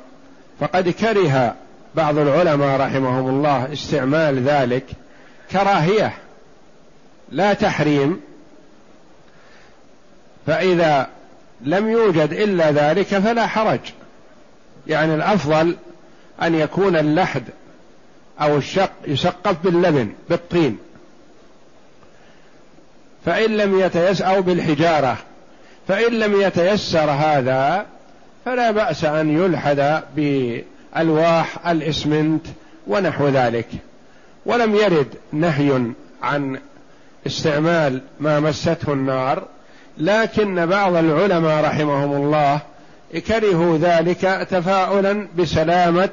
فقد 0.60 0.88
كره 0.88 1.54
بعض 1.94 2.18
العلماء 2.18 2.80
رحمهم 2.80 3.28
الله 3.28 3.72
استعمال 3.72 4.42
ذلك 4.42 4.84
كراهية 5.52 6.14
لا 7.28 7.52
تحريم. 7.52 8.20
فإذا 10.46 11.08
لم 11.60 11.88
يوجد 11.88 12.32
إلا 12.32 12.70
ذلك 12.70 13.06
فلا 13.06 13.46
حرج. 13.46 13.80
يعني 14.86 15.14
الأفضل 15.14 15.76
أن 16.42 16.54
يكون 16.54 16.96
اللحد 16.96 17.44
أو 18.40 18.56
الشق 18.56 18.92
يسقف 19.06 19.56
باللبن 19.64 20.12
بالطين. 20.30 20.78
فإن 23.26 23.56
لم 23.56 23.80
يتيسر 23.80 24.26
أو 24.26 24.42
بالحجارة 24.42 25.16
فإن 25.88 26.12
لم 26.12 26.40
يتيسر 26.40 27.10
هذا 27.10 27.86
فلا 28.44 28.70
بأس 28.70 29.04
أن 29.04 29.30
يلحد 29.30 30.02
بألواح 30.16 31.68
الإسمنت 31.68 32.46
ونحو 32.86 33.28
ذلك. 33.28 33.68
ولم 34.46 34.74
يرد 34.74 35.14
نهي 35.32 35.92
عن 36.22 36.60
استعمال 37.26 38.02
ما 38.20 38.40
مسته 38.40 38.92
النار 38.92 39.46
لكن 39.98 40.66
بعض 40.66 40.94
العلماء 40.94 41.64
رحمهم 41.64 42.12
الله 42.12 42.60
كرهوا 43.28 43.78
ذلك 43.78 44.48
تفاؤلا 44.50 45.28
بسلامة 45.38 46.10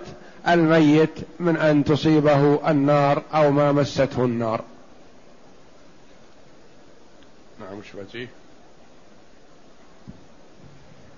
الميت 0.48 1.20
من 1.40 1.58
أن 1.58 1.84
تصيبه 1.84 2.72
النار 2.72 3.22
أو 3.34 3.52
ما 3.52 3.72
مسته 3.72 4.26
النار. 4.26 4.62
نعم 7.60 7.80
وش 7.80 7.86
بتي 7.96 8.28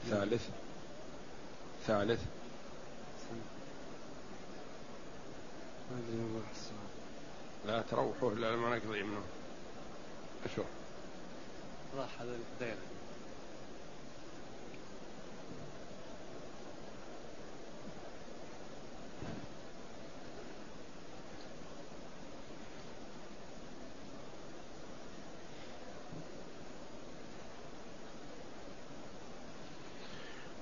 ثالث. 0.10 0.42
ثالث 1.88 2.20
لا 7.68 7.82
تروحوا 7.82 8.32
إلا 8.32 8.56
لما 8.56 8.78
نقضي 8.78 9.04
منه. 9.04 9.22
أشوف 10.46 10.66
راح 11.98 12.22
هذا 12.22 12.36
الدائرة. 12.36 12.93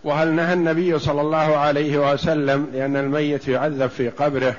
وهل 0.04 0.34
نهى 0.34 0.54
النبي 0.54 1.00
صلى 1.00 1.22
الله 1.22 1.38
عليه 1.38 2.14
وسلم 2.14 2.68
لأن 2.74 2.96
الميت 2.96 3.48
يعذب 3.48 3.88
في 3.88 4.10
قبره 4.10 4.56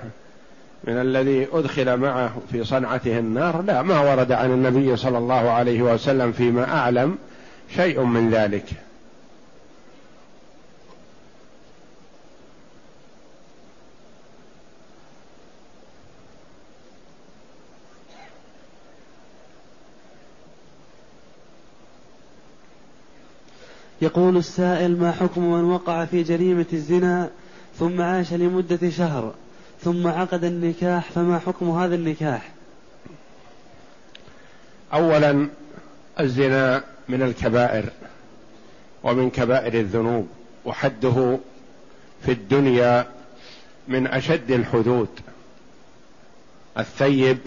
من 0.84 1.00
الذي 1.00 1.46
أدخل 1.52 1.96
معه 1.96 2.32
في 2.52 2.64
صنعته 2.64 3.18
النار؟ 3.18 3.62
لا 3.62 3.82
ما 3.82 4.00
ورد 4.00 4.32
عن 4.32 4.50
النبي 4.50 4.96
صلى 4.96 5.18
الله 5.18 5.50
عليه 5.50 5.82
وسلم 5.82 6.32
فيما 6.32 6.64
أعلم 6.64 7.18
شيء 7.76 8.02
من 8.02 8.30
ذلك. 8.30 8.64
يقول 24.02 24.36
السائل 24.36 24.98
ما 25.00 25.12
حكم 25.12 25.52
من 25.52 25.64
وقع 25.64 26.04
في 26.04 26.22
جريمة 26.22 26.66
الزنا 26.72 27.30
ثم 27.78 28.00
عاش 28.00 28.32
لمدة 28.32 28.90
شهر 28.90 29.34
ثم 29.80 30.06
عقد 30.06 30.44
النكاح 30.44 31.10
فما 31.10 31.38
حكم 31.38 31.70
هذا 31.70 31.94
النكاح؟ 31.94 32.50
اولا 34.92 35.48
الزنا 36.20 36.84
من 37.08 37.22
الكبائر 37.22 37.84
ومن 39.02 39.30
كبائر 39.30 39.74
الذنوب 39.80 40.28
وحده 40.64 41.38
في 42.24 42.32
الدنيا 42.32 43.06
من 43.88 44.06
أشد 44.06 44.50
الحدود. 44.50 45.08
الثيب 46.78 47.38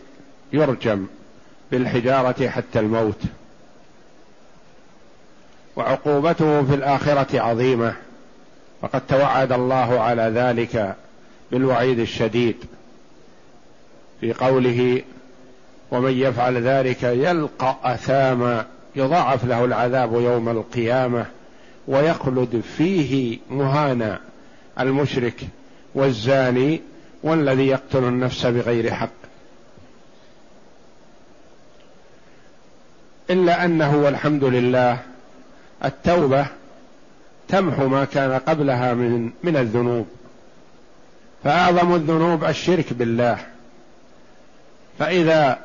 يرجم 0.53 1.05
بالحجارة 1.71 2.49
حتى 2.49 2.79
الموت. 2.79 3.21
وعقوبته 5.75 6.63
في 6.63 6.75
الآخرة 6.75 7.39
عظيمة. 7.39 7.95
فقد 8.81 9.01
توعد 9.07 9.51
الله 9.51 9.99
على 9.99 10.21
ذلك 10.21 10.95
بالوعيد 11.51 11.99
الشديد 11.99 12.55
في 14.21 14.33
قوله 14.33 15.01
ومن 15.91 16.11
يفعل 16.11 16.57
ذلك 16.57 17.03
يلقى 17.03 17.77
أثاما 17.83 18.65
يضاعف 18.95 19.45
له 19.45 19.65
العذاب 19.65 20.13
يوم 20.13 20.49
القيامة 20.49 21.25
ويخلد 21.87 22.63
فيه 22.77 23.39
مهانا 23.49 24.19
المشرك 24.79 25.47
والزاني 25.95 26.81
والذي 27.23 27.67
يقتل 27.67 28.03
النفس 28.03 28.45
بغير 28.45 28.93
حق. 28.93 29.09
إلا 33.29 33.65
أنه 33.65 33.97
والحمد 33.97 34.43
لله 34.43 34.99
التوبة 35.83 36.45
تمحو 37.47 37.87
ما 37.87 38.05
كان 38.05 38.39
قبلها 38.39 38.93
من 38.93 39.31
من 39.43 39.57
الذنوب. 39.57 40.07
فأعظم 41.43 41.95
الذنوب 41.95 42.43
الشرك 42.43 42.93
بالله. 42.93 43.37
فإذا 44.99 45.59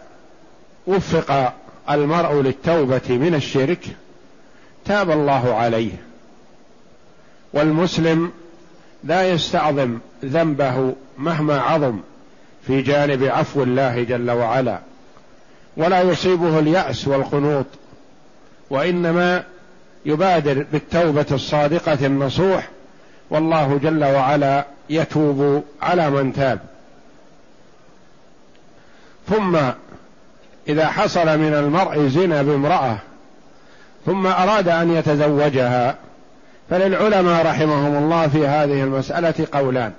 وفق 0.86 1.54
المرء 1.90 2.42
للتوبة 2.42 3.08
من 3.08 3.34
الشرك 3.34 3.86
تاب 4.84 5.10
الله 5.10 5.54
عليه. 5.54 5.92
والمسلم 7.52 8.32
لا 9.04 9.30
يستعظم 9.30 9.98
ذنبه 10.24 10.94
مهما 11.18 11.60
عظم 11.60 12.00
في 12.66 12.82
جانب 12.82 13.24
عفو 13.24 13.62
الله 13.62 14.02
جل 14.02 14.30
وعلا 14.30 14.78
ولا 15.76 16.02
يصيبه 16.02 16.58
اليأس 16.58 17.08
والقنوط 17.08 17.66
وإنما 18.70 19.44
يبادر 20.04 20.66
بالتوبة 20.72 21.26
الصادقة 21.32 22.06
النصوح 22.06 22.68
والله 23.30 23.78
جل 23.82 24.04
وعلا 24.04 24.64
يتوب 24.90 25.64
على 25.82 26.10
من 26.10 26.32
تاب. 26.32 26.58
ثم 29.28 29.58
إذا 30.68 30.86
حصل 30.86 31.38
من 31.38 31.54
المرء 31.54 32.08
زنا 32.08 32.42
بامرأة 32.42 32.98
ثم 34.06 34.26
أراد 34.26 34.68
أن 34.68 34.94
يتزوجها 34.94 35.96
فللعلماء 36.70 37.46
رحمهم 37.46 37.96
الله 37.96 38.28
في 38.28 38.46
هذه 38.46 38.82
المسألة 38.82 39.46
قولان. 39.52 39.92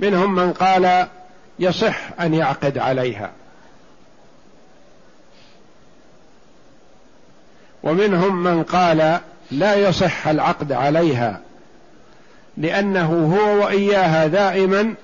منهم 0.00 0.34
من 0.34 0.52
قال 0.52 1.06
يصح 1.58 2.20
أن 2.20 2.34
يعقد 2.34 2.78
عليها. 2.78 3.30
ومنهم 7.82 8.42
من 8.42 8.62
قال 8.62 9.18
لا 9.50 9.74
يصح 9.74 10.28
العقد 10.28 10.72
عليها 10.72 11.40
لأنه 12.56 13.36
هو 13.36 13.64
وإياها 13.64 14.26
دائما 14.26 14.94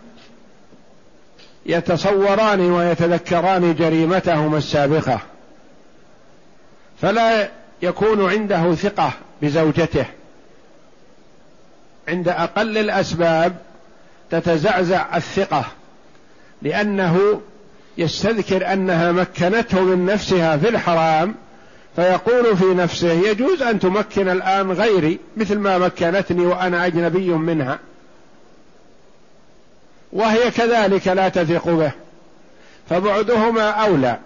يتصوران 1.66 2.60
ويتذكران 2.60 3.74
جريمتهما 3.74 4.58
السابقة. 4.58 5.20
فلا 7.00 7.48
يكون 7.82 8.30
عنده 8.30 8.74
ثقة 8.74 9.12
بزوجته. 9.42 10.04
عند 12.08 12.28
أقل 12.28 12.78
الأسباب 12.78 13.56
تتزعزع 14.30 15.16
الثقة 15.16 15.64
لأنه 16.62 17.40
يستذكر 17.98 18.72
أنها 18.72 19.12
مكنته 19.12 19.82
من 19.82 20.06
نفسها 20.06 20.56
في 20.56 20.68
الحرام 20.68 21.34
فيقول 21.98 22.56
في 22.56 22.64
نفسه 22.64 23.12
يجوز 23.12 23.62
أن 23.62 23.80
تمكن 23.80 24.28
الآن 24.28 24.72
غيري 24.72 25.18
مثل 25.36 25.58
ما 25.58 25.78
مكنتني 25.78 26.46
وأنا 26.46 26.86
أجنبي 26.86 27.30
منها. 27.30 27.78
وهي 30.12 30.50
كذلك 30.50 31.08
لا 31.08 31.28
تثق 31.28 31.68
به. 31.68 31.92
فبعدهما 32.90 33.70
أولى. 33.70 34.18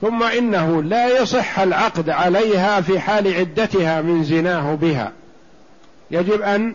ثم 0.00 0.22
إنه 0.22 0.82
لا 0.82 1.20
يصح 1.20 1.58
العقد 1.58 2.10
عليها 2.10 2.80
في 2.80 3.00
حال 3.00 3.34
عدتها 3.34 4.00
من 4.00 4.24
زناه 4.24 4.74
بها. 4.74 5.12
يجب 6.10 6.42
أن 6.42 6.74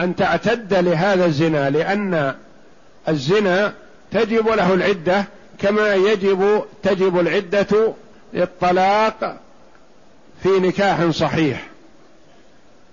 أن 0.00 0.16
تعتد 0.16 0.74
لهذا 0.74 1.24
الزنا 1.26 1.70
لأن 1.70 2.34
الزنا 3.08 3.74
تجب 4.12 4.48
له 4.48 4.74
العدة 4.74 5.24
كما 5.58 5.94
يجب 5.94 6.64
تجب 6.82 7.20
العدة 7.20 7.94
للطلاق 8.34 9.36
في 10.42 10.48
نكاح 10.48 11.10
صحيح. 11.10 11.66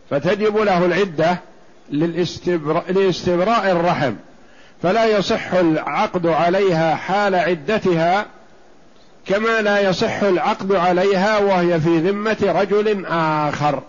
فتجب 0.10 0.58
له 0.58 0.86
العدة 0.86 1.38
لاستبراء 2.90 3.72
الرحم. 3.72 4.14
فلا 4.84 5.06
يصح 5.06 5.54
العقد 5.54 6.28
عليها 6.28 6.96
حال 6.96 7.36
عدتها 7.36 8.26
كما 9.26 9.62
لا 9.62 9.80
يصح 9.80 10.24
العقد 10.24 10.76
عليها 10.76 11.38
وهي 11.38 11.80
في 11.80 11.98
ذمة 11.98 12.38
رجل 12.44 13.06
آخر. 13.06 13.84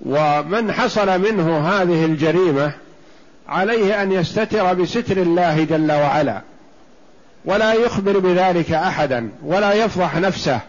ومن 0.00 0.72
حصل 0.72 1.20
منه 1.20 1.68
هذه 1.68 2.04
الجريمة 2.04 2.72
عليه 3.48 4.02
أن 4.02 4.12
يستتر 4.12 4.74
بستر 4.74 5.16
الله 5.16 5.64
جل 5.64 5.92
وعلا 5.92 6.40
ولا 7.44 7.72
يخبر 7.72 8.18
بذلك 8.18 8.72
أحدا 8.72 9.30
ولا 9.44 9.72
يفضح 9.72 10.16
نفسه 10.16 10.60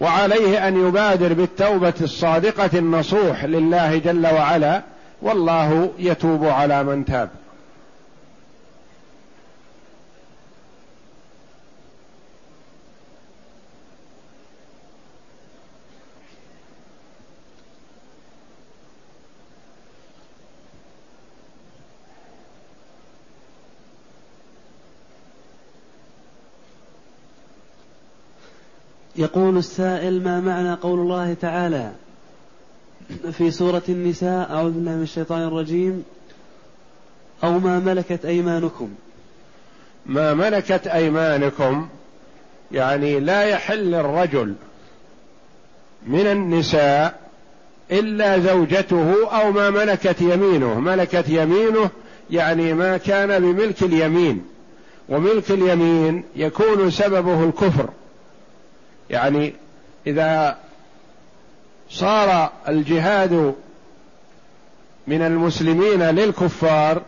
وعليه 0.00 0.68
أن 0.68 0.88
يبادر 0.88 1.32
بالتوبة 1.32 1.94
الصادقة 2.00 2.78
النصوح 2.78 3.44
لله 3.44 3.98
جل 3.98 4.26
وعلا 4.26 4.82
والله 5.22 5.90
يتوب 5.98 6.44
على 6.44 6.84
من 6.84 7.04
تاب. 7.04 7.28
يقول 29.16 29.56
السائل 29.56 30.22
ما 30.22 30.40
معنى 30.40 30.74
قول 30.74 30.98
الله 30.98 31.34
تعالى 31.34 31.92
في 33.32 33.50
سورة 33.50 33.82
النساء 33.88 34.50
أعوذ 34.50 34.70
بالله 34.70 34.92
من 34.92 35.02
الشيطان 35.02 35.42
الرجيم 35.42 36.04
أو 37.44 37.58
ما 37.58 37.78
ملكت 37.78 38.24
أيمانكم 38.24 38.88
ما 40.06 40.34
ملكت 40.34 40.86
أيمانكم 40.86 41.88
يعني 42.72 43.20
لا 43.20 43.42
يحل 43.42 43.94
الرجل 43.94 44.54
من 46.06 46.26
النساء 46.26 47.20
إلا 47.92 48.38
زوجته 48.38 49.30
أو 49.40 49.52
ما 49.52 49.70
ملكت 49.70 50.20
يمينه. 50.20 50.80
ملكت 50.80 51.24
يمينه 51.28 51.90
يعني 52.30 52.74
ما 52.74 52.96
كان 52.96 53.40
بملك 53.40 53.82
اليمين 53.82 54.44
وملك 55.08 55.50
اليمين 55.50 56.24
يكون 56.36 56.90
سببه 56.90 57.44
الكفر. 57.44 57.88
يعني 59.10 59.52
إذا 60.06 60.56
صار 61.90 62.50
الجهاد 62.68 63.54
من 65.06 65.22
المسلمين 65.22 66.02
للكفار 66.02 67.02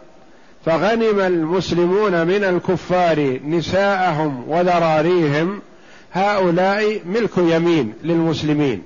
فغنم 0.67 1.21
المسلمون 1.21 2.27
من 2.27 2.45
الكفار 2.45 3.41
نساءهم 3.45 4.45
وذراريهم 4.49 5.61
هؤلاء 6.13 7.01
ملك 7.07 7.39
يمين 7.39 7.93
للمسلمين. 8.03 8.83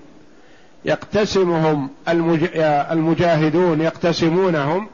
يقتسمهم 0.84 1.90
المجاهدون 2.92 3.80
يقتسمونهم 3.80 4.88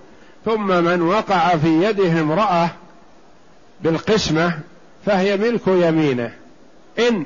ثم 0.45 0.67
من 0.67 1.03
وقع 1.03 1.57
في 1.57 1.85
يده 1.85 2.21
امرأة 2.21 2.71
بالقسمة 3.81 4.59
فهي 5.07 5.37
ملك 5.37 5.67
يمينه. 5.67 6.33
إن 6.99 7.25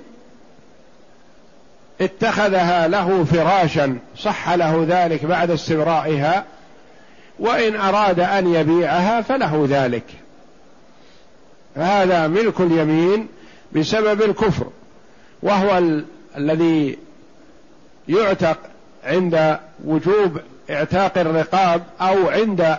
اتخذها 2.01 2.89
له 2.89 3.25
فراشا 3.25 3.99
صح 4.17 4.51
له 4.51 4.87
ذلك 4.89 5.25
بعد 5.25 5.51
استبرائها 5.51 6.45
وإن 7.39 7.77
أراد 7.77 8.21
أن 8.21 8.55
يبيعها 8.55 9.21
فله 9.21 9.67
ذلك. 9.71 10.05
هذا 11.77 12.27
ملك 12.27 12.61
اليمين 12.61 13.29
بسبب 13.73 14.23
الكفر 14.23 14.67
وهو 15.43 15.79
ال- 15.79 16.05
الذي 16.37 16.99
يعتق 18.09 18.59
عند 19.05 19.59
وجوب 19.85 20.41
اعتاق 20.71 21.19
الرقاب 21.19 21.83
أو 22.01 22.29
عند 22.29 22.79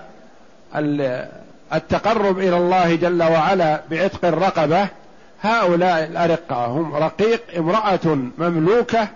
التقرب 1.74 2.40
إلى 2.40 2.58
الله 2.58 2.96
جل 2.96 3.24
وعلا 3.24 3.82
بعتق 3.92 4.26
الرقبة. 4.26 4.88
هؤلاء 5.42 6.04
الأرقة 6.04 6.66
هم 6.66 6.96
رقيق 6.96 7.42
امرأة 7.58 8.18
مملوكة 8.38 9.08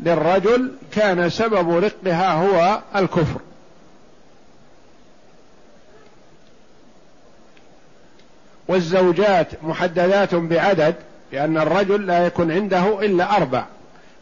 للرجل 0.00 0.72
كان 0.92 1.30
سبب 1.30 1.70
رقها 1.84 2.32
هو 2.32 2.80
الكفر. 2.96 3.40
والزوجات 8.68 9.48
محددات 9.62 10.34
بعدد 10.34 10.94
لأن 11.32 11.58
الرجل 11.58 12.06
لا 12.06 12.26
يكون 12.26 12.52
عنده 12.52 13.00
إلا 13.00 13.36
أربع 13.36 13.64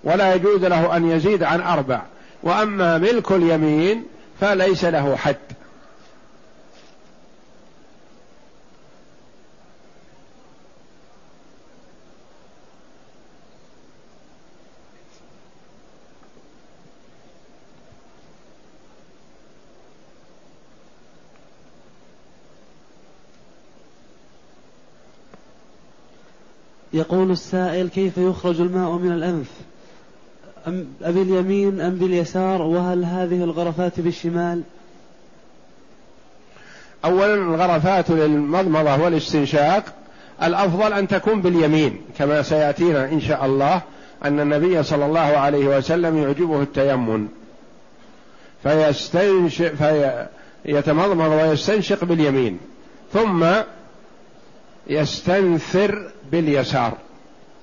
ولا 0.05 0.35
يجوز 0.35 0.65
له 0.65 0.97
أن 0.97 1.11
يزيد 1.11 1.43
عن 1.43 1.61
أربع 1.61 2.03
وأما 2.43 2.99
ملك 2.99 3.33
اليمين 3.33 4.05
فليس 4.41 4.85
له 4.85 5.17
حد. 5.17 5.37
يقول 26.95 27.31
السائل 27.31 27.89
كيف 27.89 28.19
يخرج 28.19 28.61
الماء 28.61 28.91
من 28.91 29.13
الأنف؟ 29.13 29.51
أم 30.67 30.87
باليمين 31.01 31.81
أم 31.81 31.95
باليسار؟ 31.95 32.63
وهل 32.63 33.05
هذه 33.05 33.45
الغرفات 33.45 34.01
بالشمال؟ 34.01 34.63
أولا 37.05 37.35
الغرفات 37.35 38.11
للمضمضة 38.11 39.03
والاستنشاق 39.03 39.85
الأفضل 40.43 40.93
أن 40.93 41.09
تكون 41.09 41.43
باليمين 41.43 42.01
كما 42.19 42.43
سيأتينا 42.43 43.05
إن 43.05 43.21
شاء 43.21 43.47
الله 43.47 43.83
أن 44.25 44.41
النبي 44.41 44.83
صلى 44.83 45.07
الله 45.07 45.21
عليه 45.21 45.79
وسلم 45.79 46.23
يعجبه 46.23 46.63
التيمم. 46.63 47.29
فيستنشق 48.63 49.73
فيتمضمض 50.65 51.31
ويستنشق 51.31 52.05
باليمين 52.05 52.59
ثم 53.13 53.47
يستنثر 54.87 56.12
باليسار. 56.33 56.99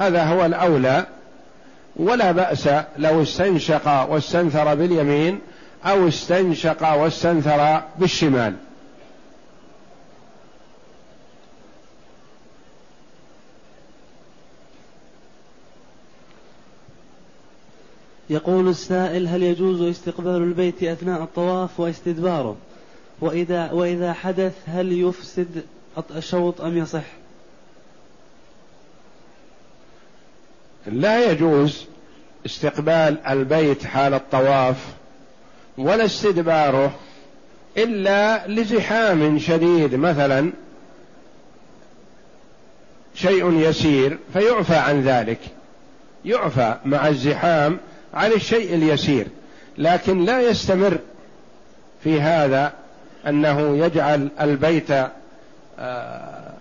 هذا 0.02 0.24
هو 0.24 0.46
الأولى. 0.46 1.06
ولا 1.96 2.32
بأس 2.32 2.70
لو 2.98 3.22
استنشق 3.22 3.88
واستنثر 4.10 4.76
باليمين 4.76 5.40
أو 5.86 6.08
استنشق 6.08 6.94
واستنثر 6.94 7.82
بالشمال. 7.98 8.54
يقول 18.30 18.68
السائل 18.68 19.28
هل 19.28 19.44
يجوز 19.44 19.82
استقبال 19.82 20.38
البيت 20.38 20.84
أثناء 20.84 21.24
الطواف 21.24 21.80
واستدباره؟ 21.80 22.56
وإذا, 23.22 23.72
وإذا 23.72 24.14
حدث 24.14 24.54
هل 24.66 24.92
يفسد 24.92 25.64
الشوط 26.16 26.62
أم 26.62 26.78
يصح؟ 26.78 27.19
لا 30.90 31.32
يجوز 31.32 31.86
استقبال 32.46 33.18
البيت 33.28 33.86
حال 33.86 34.14
الطواف 34.14 34.76
ولا 35.78 36.06
استدباره 36.06 36.92
إلا 37.78 38.48
لزحام 38.48 39.40
شديد 39.40 39.96
مثلا 39.96 40.52
شيء 43.16 43.54
يسير 43.54 44.18
فيعفى 44.34 44.76
عن 44.76 45.02
ذلك. 45.02 45.40
يعفى 46.26 46.76
مع 46.86 47.08
الزحام 47.08 47.78
عن 48.14 48.32
الشيء 48.32 48.76
اليسير 48.76 49.28
لكن 49.78 50.26
لا 50.26 50.42
يستمر 50.42 50.98
في 52.04 52.22
هذا 52.22 52.74
أنه 53.28 53.86
يجعل 53.86 54.30
البيت 54.42 54.92
آه، 55.80 56.54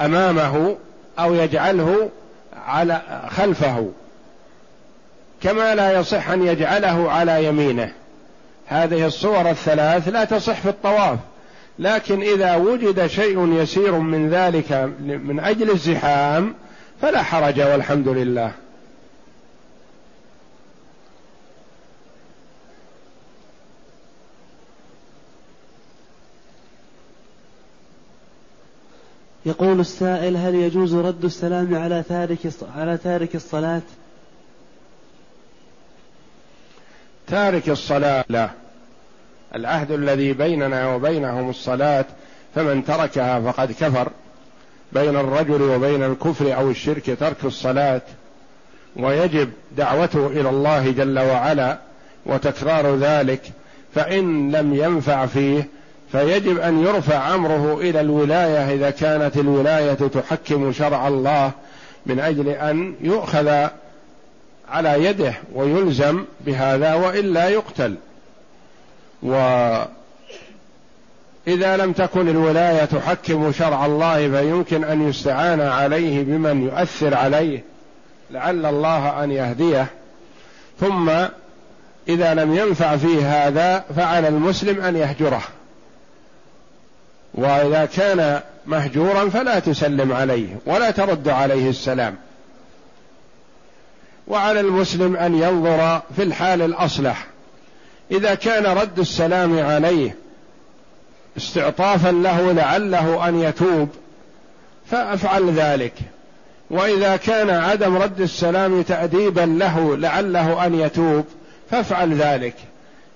أمامه 0.00 0.76
أو 1.18 1.34
يجعله 1.34 2.10
على 2.66 3.02
خلفه 3.28 3.88
كما 5.42 5.74
لا 5.74 6.00
يصح 6.00 6.30
أن 6.30 6.46
يجعله 6.46 7.10
على 7.12 7.44
يمينه. 7.44 7.92
هذه 8.66 9.06
الصور 9.06 9.50
الثلاث 9.50 10.08
لا 10.08 10.24
تصح 10.24 10.60
في 10.60 10.68
الطواف 10.68 11.18
لكن 11.78 12.22
إذا 12.22 12.54
وجد 12.54 13.06
شيء 13.06 13.52
يسير 13.52 13.92
من 13.92 14.30
ذلك 14.30 14.72
من 15.00 15.40
أجل 15.40 15.70
الزحام 15.70 16.54
فلا 17.02 17.22
حرج 17.22 17.60
والحمد 17.60 18.08
لله. 18.08 18.52
يقول 29.46 29.80
السائل 29.80 30.36
هل 30.36 30.54
يجوز 30.54 30.94
رد 30.94 31.24
السلام 31.24 31.74
على 31.74 32.02
تارك 32.08 32.38
على 32.76 32.96
تارك 32.96 33.34
الصلاة؟ 33.34 33.82
تارك 37.26 37.68
الصلاة 37.68 38.24
لا. 38.28 38.50
العهد 39.54 39.90
الذي 39.90 40.32
بيننا 40.32 40.94
وبينهم 40.94 41.50
الصلاة 41.50 42.04
فمن 42.54 42.84
تركها 42.84 43.52
فقد 43.52 43.72
كفر. 43.72 44.10
بين 44.92 45.16
الرجل 45.16 45.62
وبين 45.62 46.02
الكفر 46.02 46.56
أو 46.56 46.70
الشرك 46.70 47.16
ترك 47.20 47.44
الصلاة. 47.44 48.02
ويجب 48.96 49.50
دعوته 49.76 50.26
إلى 50.26 50.48
الله 50.48 50.90
جل 50.90 51.18
وعلا 51.18 51.78
وتكرار 52.26 52.96
ذلك. 52.96 53.42
فإن 53.94 54.52
لم 54.56 54.74
ينفع 54.74 55.26
فيه 55.26 55.68
فيجب 56.12 56.58
أن 56.58 56.82
يرفع 56.82 57.34
أمره 57.34 57.80
إلى 57.80 58.00
الولاية 58.00 58.74
إذا 58.74 58.90
كانت 58.90 59.36
الولاية 59.36 59.94
تحكم 59.94 60.72
شرع 60.72 61.08
الله 61.08 61.50
من 62.06 62.20
أجل 62.20 62.48
أن 62.48 62.94
يؤخذ 63.00 63.66
على 64.68 65.04
يده 65.04 65.34
ويلزم 65.54 66.24
بهذا 66.40 66.94
والا 66.94 67.48
يقتل. 67.48 67.94
وإذا 69.22 69.86
لم 71.76 71.92
تكن 71.92 72.28
الولاية 72.28 72.84
تحكم 72.84 73.52
شرع 73.52 73.86
الله 73.86 74.30
فيمكن 74.30 74.84
أن 74.84 75.08
يستعان 75.08 75.60
عليه 75.60 76.24
بمن 76.24 76.62
يؤثر 76.62 77.14
عليه 77.14 77.64
لعل 78.30 78.66
الله 78.66 79.24
أن 79.24 79.30
يهديه. 79.30 79.86
ثم 80.80 81.10
إذا 82.08 82.34
لم 82.34 82.56
ينفع 82.56 82.96
فيه 82.96 83.46
هذا 83.46 83.84
فعلى 83.96 84.28
المسلم 84.28 84.80
أن 84.80 84.96
يهجره. 84.96 85.42
وإذا 87.34 87.84
كان 87.84 88.40
مهجورا 88.66 89.28
فلا 89.28 89.58
تسلم 89.58 90.12
عليه 90.12 90.56
ولا 90.66 90.90
ترد 90.90 91.28
عليه 91.28 91.70
السلام. 91.70 92.16
وعلى 94.28 94.60
المسلم 94.60 95.16
أن 95.16 95.34
ينظر 95.34 96.02
في 96.16 96.22
الحال 96.22 96.62
الأصلح. 96.62 97.26
إذا 98.10 98.34
كان 98.34 98.66
رد 98.66 98.98
السلام 98.98 99.58
عليه 99.58 100.16
استعطافا 101.36 102.08
له 102.08 102.52
لعله 102.52 103.28
أن 103.28 103.40
يتوب 103.40 103.88
فأفعل 104.90 105.50
ذلك. 105.50 105.94
وإذا 106.70 107.16
كان 107.16 107.50
عدم 107.50 107.96
رد 107.96 108.20
السلام 108.20 108.82
تأديبا 108.82 109.40
له 109.40 109.96
لعله 109.96 110.66
أن 110.66 110.80
يتوب 110.80 111.24
فافعل 111.70 112.14
ذلك. 112.14 112.54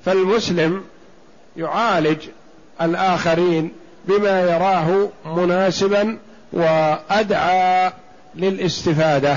فالمسلم 0.04 0.84
يعالج 1.56 2.18
الآخرين 2.80 3.72
بما 4.08 4.40
يراه 4.40 5.08
مناسبا 5.24 6.18
وأدعى 6.52 7.92
للاستفادة. 8.34 9.36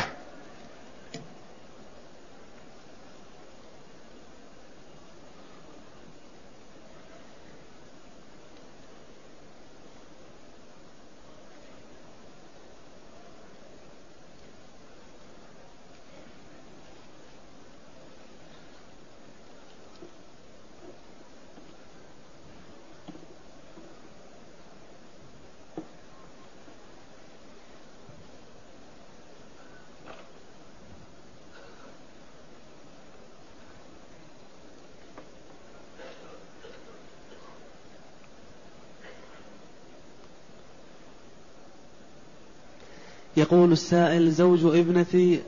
يقول 43.38 43.72
السائل 43.72 44.32
زوج 44.32 44.66
ابنتي 44.66 45.40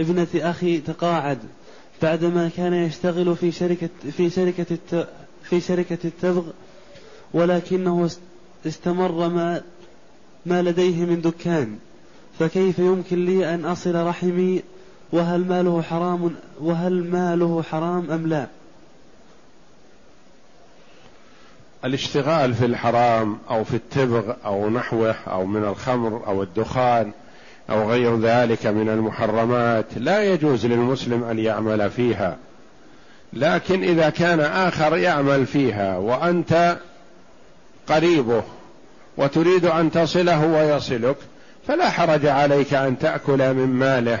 ابنة 0.00 0.26
أخي 0.34 0.78
تقاعد 0.78 1.38
بعدما 2.02 2.50
كان 2.56 2.74
يشتغل 2.74 3.36
في 3.36 3.52
شركة 3.52 3.88
في 4.16 4.30
شركة 4.30 5.06
في 5.42 5.60
شركة 5.60 5.98
التبغ 6.04 6.44
ولكنه 7.34 8.10
استمر 8.66 9.28
ما 9.28 9.62
ما 10.46 10.62
لديه 10.62 11.04
من 11.04 11.20
دكان 11.20 11.78
فكيف 12.38 12.78
يمكن 12.78 13.24
لي 13.24 13.54
أن 13.54 13.64
أصل 13.64 13.94
رحمي 13.94 14.62
وهل 15.12 15.44
ماله 15.44 15.82
حرام 15.82 16.34
وهل 16.60 17.10
ماله 17.10 17.62
حرام 17.62 18.10
أم 18.10 18.26
لا؟ 18.26 18.46
الاشتغال 21.86 22.54
في 22.54 22.64
الحرام 22.64 23.38
أو 23.50 23.64
في 23.64 23.74
التبغ 23.74 24.32
أو 24.44 24.70
نحوه 24.70 25.14
أو 25.26 25.46
من 25.46 25.64
الخمر 25.64 26.22
أو 26.26 26.42
الدخان 26.42 27.12
أو 27.70 27.90
غير 27.90 28.20
ذلك 28.20 28.66
من 28.66 28.88
المحرمات 28.88 29.86
لا 29.96 30.22
يجوز 30.22 30.66
للمسلم 30.66 31.24
أن 31.24 31.38
يعمل 31.38 31.90
فيها. 31.90 32.36
لكن 33.32 33.82
إذا 33.82 34.10
كان 34.10 34.40
آخر 34.40 34.96
يعمل 34.96 35.46
فيها 35.46 35.98
وأنت 35.98 36.78
قريبه 37.88 38.42
وتريد 39.16 39.64
أن 39.64 39.90
تصله 39.90 40.46
ويصلك 40.46 41.16
فلا 41.68 41.90
حرج 41.90 42.26
عليك 42.26 42.74
أن 42.74 42.98
تأكل 42.98 43.54
من 43.54 43.66
ماله 43.66 44.18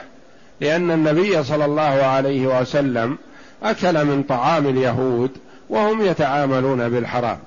لأن 0.60 0.90
النبي 0.90 1.44
صلى 1.44 1.64
الله 1.64 1.82
عليه 1.82 2.60
وسلم 2.60 3.18
أكل 3.62 4.04
من 4.04 4.22
طعام 4.22 4.66
اليهود 4.66 5.30
وهم 5.68 6.06
يتعاملون 6.06 6.88
بالحرام. 6.88 7.38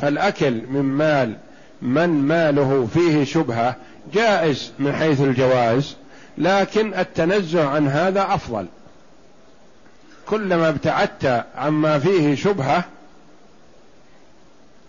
فالاكل 0.00 0.62
من 0.70 0.82
مال 0.82 1.36
من 1.82 2.08
ماله 2.08 2.88
فيه 2.94 3.24
شبهة 3.24 3.76
جائز 4.14 4.72
من 4.78 4.92
حيث 4.92 5.20
الجواز 5.20 5.96
لكن 6.38 6.94
التنزه 6.94 7.68
عن 7.68 7.88
هذا 7.88 8.34
أفضل. 8.34 8.66
كلما 10.26 10.68
ابتعدت 10.68 11.44
عما 11.56 11.98
فيه 11.98 12.34
شبهة 12.34 12.84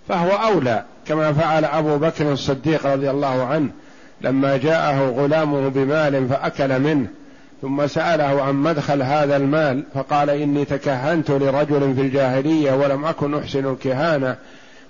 فهو 0.08 0.30
أولى 0.30 0.84
كما 1.08 1.34
فعل 1.34 1.66
أبو 1.66 1.98
بكر 1.98 2.32
الصديق 2.32 2.88
رضي 2.88 3.12
الله 3.12 3.44
عنه 3.46 3.70
لما 4.22 4.58
جاءه 4.58 5.10
غلامه 5.10 5.70
بمال 5.70 6.30
فأكل 6.30 6.80
منه 6.80 7.08
ثم 7.62 7.88
سأله 7.88 8.42
عن 8.42 8.56
مدخل 8.56 9.02
هذا 9.02 9.38
المال 9.38 9.84
فقال 9.94 10.30
إني 10.30 10.66
تكهنت 10.66 11.32
لرجل 11.32 11.96
في 11.96 12.02
الجاهلية 12.02 12.72
ولم 12.72 13.06
أكن 13.06 13.36
أحسن 13.36 13.72
الكهانة 13.72 14.36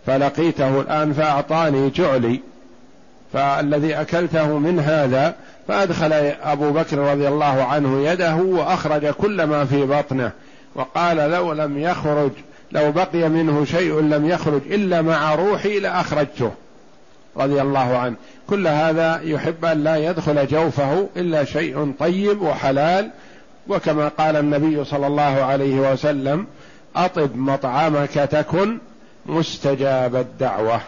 فلقيته 0.06 0.82
الآن 0.82 1.14
فأعطاني 1.14 1.90
جعلي 1.90 2.40
فالذي 3.34 3.96
أكلته 3.96 4.58
من 4.58 4.80
هذا 4.80 5.36
فأدخل 5.68 6.14
أبو 6.44 6.72
بكر 6.72 6.98
رضي 6.98 7.28
الله 7.28 7.64
عنه 7.64 8.10
يده 8.10 8.36
وأخرج 8.36 9.06
كل 9.06 9.44
ما 9.44 9.66
في 9.66 9.86
بطنه 9.86 10.32
وقال 10.76 11.18
لو 11.18 11.54
لم 11.54 11.78
يخرج 11.78 12.32
لو 12.72 12.92
بقي 12.92 13.30
منه 13.30 13.66
شيء 13.66 14.00
لم 14.00 14.30
يخرج 14.30 14.62
إلا 14.72 15.02
مع 15.02 15.36
روحي 15.36 15.80
لأخرجته 15.80 16.52
رضي 17.38 17.62
الله 17.62 17.98
عنه. 17.98 18.16
كل 18.48 18.68
هذا 18.68 19.22
يحب 19.24 19.66
أن 19.66 19.84
لا 19.84 19.98
يدخل 19.98 20.48
جوفه 20.48 21.10
إلا 21.18 21.44
شيء 21.44 21.94
طيب 22.00 22.42
وحلال 22.42 23.10
وكما 23.68 24.08
قال 24.08 24.36
النبي 24.36 24.84
صلى 24.84 25.08
الله 25.08 25.22
عليه 25.44 25.92
وسلم 25.92 26.48
أطب 26.96 27.36
مطعمك 27.36 28.14
تكن 28.14 28.78
مستجاب 29.26 30.16
الدعوة. 30.16 30.82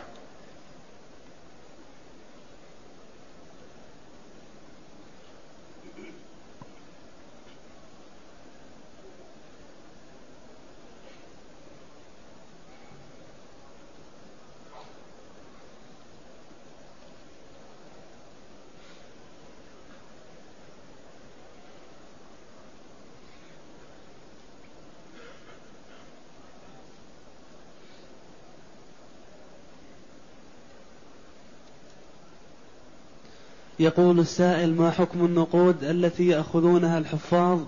يقول 33.84 34.20
السائل 34.20 34.76
ما 34.76 34.92
حكم 34.92 35.26
النقود 35.26 35.84
التي 35.84 36.28
يأخذونها 36.28 36.98
الحفاظ 36.98 37.60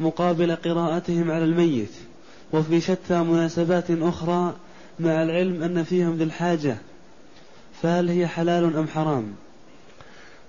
مقابل 0.00 0.56
قراءتهم 0.56 1.30
على 1.30 1.44
الميت؟ 1.44 1.92
وفي 2.52 2.80
شتى 2.80 3.22
مناسبات 3.22 3.84
أخرى 3.90 4.54
مع 5.00 5.22
العلم 5.22 5.62
أن 5.62 5.84
فيهم 5.84 6.16
ذي 6.16 6.24
الحاجة 6.24 6.76
فهل 7.82 8.08
هي 8.08 8.26
حلال 8.26 8.76
أم 8.76 8.88
حرام؟ 8.88 9.34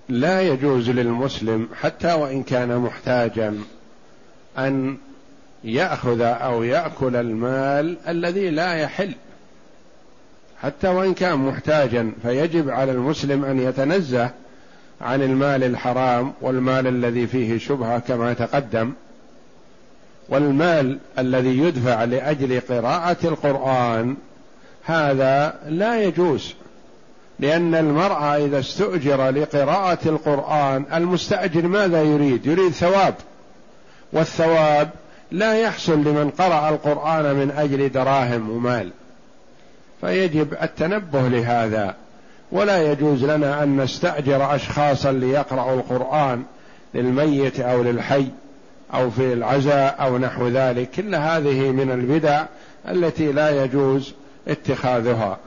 لا 0.08 0.42
يجوز 0.42 0.90
للمسلم 0.90 1.68
حتى 1.74 2.12
وإن 2.12 2.42
كان 2.42 2.78
محتاجا 2.78 3.58
أن 4.58 4.96
يأخذ 5.64 6.20
أو 6.20 6.62
يأكل 6.62 7.16
المال 7.16 7.96
الذي 8.08 8.50
لا 8.50 8.74
يحل. 8.74 9.12
حتى 10.60 10.88
وإن 10.88 11.14
كان 11.14 11.38
محتاجا 11.38 12.12
فيجب 12.22 12.70
على 12.70 12.92
المسلم 12.92 13.44
أن 13.44 13.58
يتنزه 13.58 14.30
عن 15.00 15.22
المال 15.22 15.64
الحرام 15.64 16.32
والمال 16.40 16.86
الذي 16.86 17.26
فيه 17.26 17.58
شبهة 17.58 17.98
كما 17.98 18.32
تقدم 18.32 18.92
والمال 20.28 20.98
الذي 21.18 21.58
يدفع 21.58 22.04
لأجل 22.04 22.60
قراءة 22.60 23.16
القرآن 23.24 24.16
هذا 24.84 25.54
لا 25.68 26.02
يجوز 26.02 26.54
لأن 27.38 27.74
المرأة 27.74 28.36
إذا 28.36 28.58
استؤجر 28.58 29.30
لقراءة 29.30 29.98
القرآن 30.06 30.84
المستأجر 30.94 31.66
ماذا 31.66 32.02
يريد؟ 32.02 32.46
يريد 32.46 32.72
ثواب 32.72 33.14
والثواب 34.12 34.90
لا 35.30 35.54
يحصل 35.54 35.98
لمن 35.98 36.30
قرأ 36.30 36.68
القرآن 36.68 37.34
من 37.34 37.50
أجل 37.50 37.88
دراهم 37.88 38.50
ومال 38.50 38.90
فيجب 40.00 40.54
التنبه 40.62 41.28
لهذا. 41.28 41.94
ولا 42.54 42.92
يجوز 42.92 43.24
لنا 43.24 43.62
أن 43.62 43.80
نستأجر 43.80 44.54
أشخاصا 44.54 45.12
ليقرأوا 45.12 45.74
القرآن 45.74 46.42
للميت 46.94 47.60
أو 47.60 47.82
للحي 47.82 48.26
أو 48.94 49.10
في 49.10 49.32
العزاء 49.32 49.96
أو 50.00 50.18
نحو 50.18 50.48
ذلك. 50.48 50.90
كل 50.90 51.14
هذه 51.14 51.70
من 51.70 51.90
البدع 51.90 52.44
التي 52.88 53.32
لا 53.32 53.64
يجوز 53.64 54.14
اتخاذها. 54.48 55.38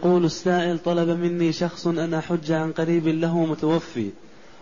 يقول 0.00 0.24
السائل 0.24 0.78
طلب 0.78 1.08
مني 1.08 1.52
شخص 1.52 1.86
أن 1.86 2.14
أحج 2.14 2.52
عن 2.52 2.72
قريب 2.72 3.08
له 3.08 3.46
متوفي 3.46 4.10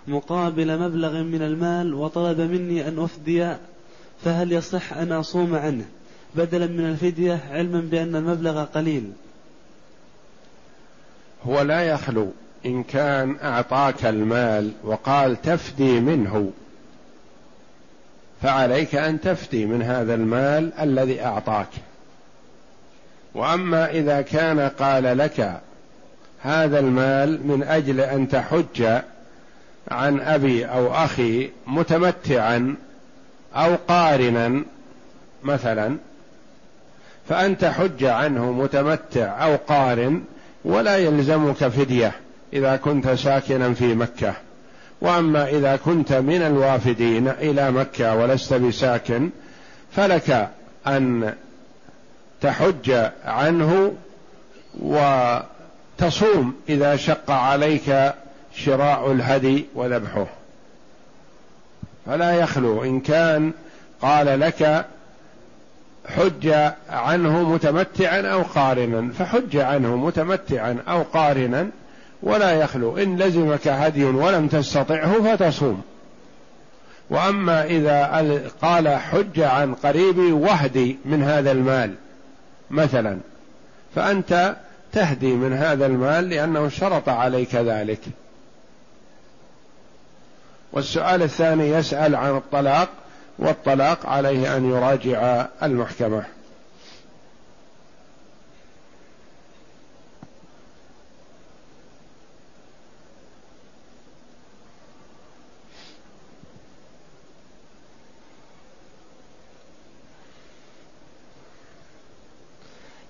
مقابل 0.08 0.78
مبلغ 0.78 1.22
من 1.22 1.42
المال 1.42 1.94
وطلب 1.94 2.40
مني 2.40 2.88
أن 2.88 2.98
أفدي 2.98 3.54
فهل 4.24 4.52
يصح 4.52 4.92
أن 4.92 5.12
أصوم 5.12 5.54
عنه؟ 5.54 5.84
بدلا 6.34 6.66
من 6.66 6.84
الفدية 6.84 7.40
علما 7.50 7.80
بأن 7.80 8.16
المبلغ 8.16 8.64
قليل. 8.64 9.12
هو 11.46 11.60
لا 11.60 11.82
يخلو 11.82 12.28
إن 12.66 12.82
كان 12.82 13.36
أعطاك 13.42 14.06
المال 14.06 14.72
وقال 14.84 15.42
تفدي 15.42 16.00
منه. 16.00 16.50
فعليك 18.42 18.94
أن 18.94 19.20
تفدي 19.20 19.66
من 19.66 19.82
هذا 19.82 20.14
المال 20.14 20.72
الذي 20.72 21.22
أعطاك. 21.22 21.68
وأما 23.38 23.90
إذا 23.90 24.20
كان 24.20 24.60
قال 24.60 25.18
لك 25.18 25.60
هذا 26.42 26.78
المال 26.78 27.46
من 27.46 27.62
أجل 27.62 28.00
أن 28.00 28.28
تحج 28.28 29.00
عن 29.90 30.20
أبي 30.20 30.66
أو 30.66 30.94
أخي 30.94 31.50
متمتعا 31.66 32.76
أو 33.54 33.74
قارنا 33.88 34.62
مثلا 35.42 35.96
فانت 37.28 37.64
حج 37.64 38.04
عنه 38.04 38.52
متمتع 38.52 39.44
أو 39.44 39.56
قارن 39.56 40.22
ولا 40.64 40.96
يلزمك 40.96 41.68
فدية 41.68 42.12
إذا 42.52 42.76
كنت 42.76 43.08
ساكنا 43.08 43.74
في 43.74 43.94
مكة. 43.94 44.34
وأما 45.00 45.48
إذا 45.48 45.76
كنت 45.76 46.12
من 46.12 46.42
الوافدين 46.42 47.28
إلى 47.28 47.70
مكة 47.70 48.14
ولست 48.14 48.54
بساكن 48.54 49.30
فلك 49.92 50.48
أن 50.86 51.34
تحج 52.40 53.10
عنه 53.24 53.94
وتصوم 54.80 56.54
إذا 56.68 56.96
شق 56.96 57.30
عليك 57.30 58.14
شراء 58.54 59.12
الهدي 59.12 59.66
وذبحه. 59.74 60.26
فلا 62.06 62.32
يخلو. 62.32 62.84
إن 62.84 63.00
كان 63.00 63.52
قال 64.02 64.40
لك 64.40 64.86
حج 66.06 66.48
عنه 66.90 67.42
متمتعا 67.42 68.20
أو 68.20 68.42
قارنا 68.42 69.12
فحج 69.12 69.56
عنه 69.56 69.96
متمتعا 69.96 70.78
أو 70.88 71.02
قارنا 71.02 71.68
ولا 72.22 72.52
يخلو. 72.52 72.98
إن 72.98 73.16
لزمك 73.16 73.68
هدي 73.68 74.04
ولم 74.04 74.48
تستطعه 74.48 75.36
فتصوم. 75.36 75.82
وأما 77.10 77.64
إذا 77.64 78.42
قال 78.62 78.88
حج 78.88 79.40
عن 79.40 79.74
قريبي 79.74 80.32
وهدي 80.32 80.96
من 81.04 81.22
هذا 81.22 81.52
المال. 81.52 81.94
مثلا 82.70 83.18
فأنت 83.94 84.56
تهدي 84.92 85.32
من 85.32 85.52
هذا 85.52 85.86
المال 85.86 86.28
لأنه 86.28 86.68
شرط 86.68 87.08
عليك 87.08 87.54
ذلك. 87.54 88.00
والسؤال 90.72 91.22
الثاني 91.22 91.70
يسأل 91.70 92.16
عن 92.16 92.36
الطلاق 92.36 92.88
والطلاق 93.38 94.06
عليه 94.06 94.56
أن 94.56 94.70
يراجع 94.70 95.46
المحكمة. 95.62 96.24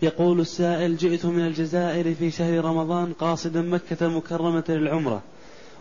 يقول 0.03 0.41
السائل 0.41 0.97
جئت 0.97 1.27
من 1.27 1.47
الجزائر 1.47 2.15
في 2.15 2.31
شهر 2.31 2.65
رمضان 2.65 3.13
قاصدا 3.13 3.63
مكة 3.63 4.07
المكرمة 4.07 4.65
للعمرة 4.69 5.23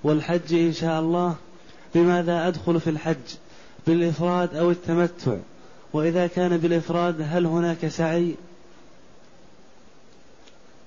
والحج 0.03 0.53
إن 0.53 0.73
شاء 0.73 0.99
الله 0.99 1.35
بماذا 1.95 2.47
أدخل 2.47 2.79
في 2.79 2.89
الحج؟ 2.89 3.35
بالإفراد 3.87 4.55
أو 4.55 4.71
التمتع؟ 4.71 5.37
وإذا 5.93 6.27
كان 6.27 6.57
بالإفراد 6.57 7.15
هل 7.21 7.45
هناك 7.45 7.87
سعي؟ 7.87 8.35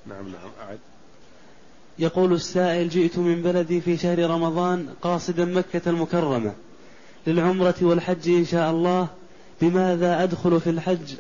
نعم 0.06 0.28
نعم 0.28 0.50
أعد. 0.60 0.78
يقول 1.98 2.32
السائل 2.32 2.88
جئت 2.88 3.18
من 3.18 3.42
بلدي 3.42 3.80
في 3.80 3.96
شهر 3.96 4.30
رمضان 4.30 4.88
قاصدا 5.02 5.44
مكة 5.44 5.90
المكرمة 5.90 6.54
للعمرة 7.26 7.74
والحج 7.82 8.28
إن 8.28 8.44
شاء 8.44 8.70
الله 8.70 9.08
بماذا 9.60 10.22
أدخل 10.22 10.60
في 10.60 10.70
الحج؟ 10.70 11.14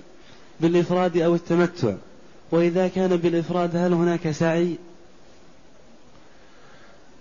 بالإفراد 0.60 1.16
أو 1.16 1.34
التمتع. 1.34 1.92
وإذا 2.50 2.88
كان 2.88 3.16
بالإفراد 3.16 3.76
هل 3.76 3.92
هناك 3.92 4.30
سعي؟ 4.30 4.76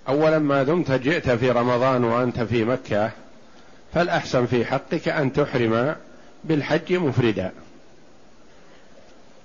أولا 0.08 0.40
ما 0.40 0.64
دمت 0.64 0.92
جئت 0.92 1.30
في 1.30 1.52
رمضان 1.52 2.04
وأنت 2.04 2.40
في 2.40 2.66
مكة 2.66 3.12
فالأحسن 3.94 4.46
في 4.46 4.66
حقك 4.66 5.08
أن 5.08 5.34
تحرم 5.34 5.96
بالحج 6.44 6.94
مفردا. 6.94 7.52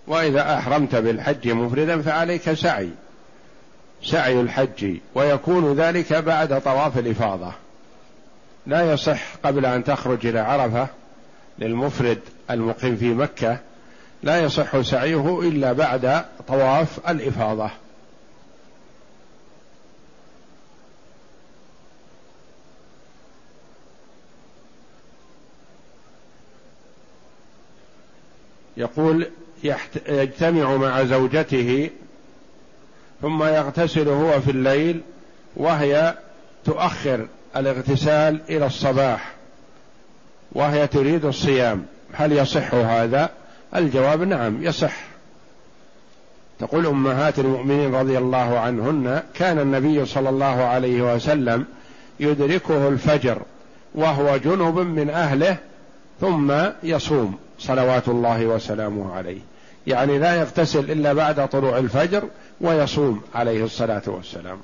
وإذا 0.07 0.59
أحرمت 0.59 0.95
بالحج 0.95 1.49
مفردا 1.49 2.03
فعليك 2.03 2.53
سعي 2.53 2.91
سعي 4.03 4.41
الحج 4.41 4.97
ويكون 5.15 5.75
ذلك 5.75 6.13
بعد 6.13 6.61
طواف 6.61 6.99
الإفاضة. 6.99 7.53
لا 8.67 8.93
يصح 8.93 9.37
قبل 9.45 9.67
أن 9.67 9.85
تخرج 9.85 10.27
إلى 10.27 10.39
عرفة 10.39 10.89
للمفرد 11.59 12.19
المقيم 12.51 12.97
في 12.97 13.15
مكة 13.15 13.59
لا 14.25 14.43
يصح 14.43 14.81
سعيه 14.81 15.41
إلا 15.41 15.73
بعد 15.73 16.25
طواف 16.49 17.11
الإفاضة. 17.11 17.71
يقول 28.77 29.29
يجتمع 30.09 30.77
مع 30.77 31.05
زوجته 31.05 31.91
ثم 33.23 33.45
يغتسل 33.45 34.09
هو 34.09 34.41
في 34.41 34.51
الليل 34.51 35.01
وهي 35.57 36.15
تؤخر 36.65 37.29
الاغتسال 37.57 38.41
إلى 38.49 38.67
الصباح 38.67 39.33
وهي 40.53 40.87
تريد 40.87 41.25
الصيام. 41.25 41.87
هل 42.13 42.33
يصح 42.33 42.75
هذا؟ 42.75 43.31
الجواب 43.77 44.23
نعم 44.23 44.63
يصح. 44.63 44.95
تقول 46.59 46.87
أمهات 46.87 47.39
المؤمنين 47.39 47.95
رضي 47.95 48.19
الله 48.19 48.59
عنهن 48.59 49.23
كان 49.35 49.59
النبي 49.59 50.07
صلى 50.07 50.29
الله 50.29 50.63
عليه 50.63 51.15
وسلم 51.15 51.65
يدركه 52.21 52.89
الفجر 52.89 53.43
وهو 53.95 54.37
جنب 54.37 54.79
من 54.79 55.11
أهله 55.11 55.57
ثم 56.21 56.53
يصوم 56.83 57.39
صلوات 57.59 58.09
الله 58.09 58.47
وسلامه 58.47 59.15
عليه. 59.15 59.41
يعني 59.87 60.19
لا 60.19 60.35
يغتسل 60.35 60.91
إلا 60.91 61.13
بعد 61.13 61.49
طلوع 61.49 61.79
الفجر 61.79 62.25
ويصوم 62.61 63.23
عليه 63.35 63.65
الصلاة 63.65 64.03
والسلام. 64.07 64.59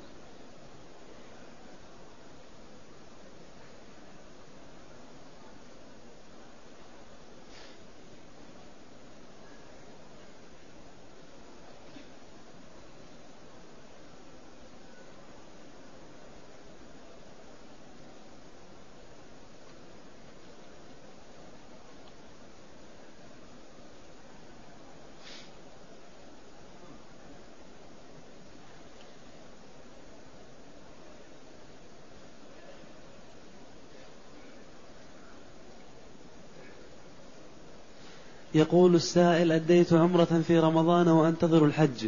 يقول 38.61 38.95
السائل 38.95 39.51
أديت 39.51 39.93
عمرة 39.93 40.43
في 40.47 40.59
رمضان 40.59 41.07
وأنتظر 41.07 41.65
الحج 41.65 42.07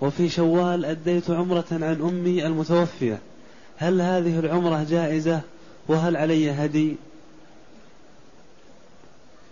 وفي 0.00 0.28
شوال 0.28 0.84
أديت 0.84 1.30
عمرة 1.30 1.64
عن 1.72 2.00
أمي 2.02 2.46
المتوفية. 2.46 3.18
هل 3.76 4.00
هذه 4.00 4.38
العمرة 4.38 4.86
جائزة؟ 4.90 5.40
وهل 5.88 6.16
علي 6.16 6.50
هدي؟ 6.50 6.96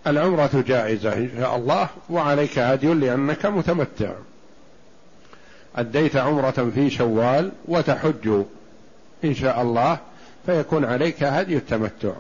العمرة 0.07 0.65
جائزة 0.67 1.13
إن 1.13 1.31
شاء 1.39 1.57
الله 1.57 1.89
وعليك 2.11 2.59
هدي 2.59 2.95
لأنك 2.95 3.47
متمتع. 3.47 4.13
أديت 5.77 6.17
عمرة 6.17 6.71
في 6.75 6.91
شوال 6.91 7.53
وتحج 7.69 8.43
إن 9.25 9.35
شاء 9.35 9.63
الله 9.63 9.99
فيكون 10.47 10.85
عليك 10.85 11.23
هدي 11.23 11.57
التمتع. 11.57 12.13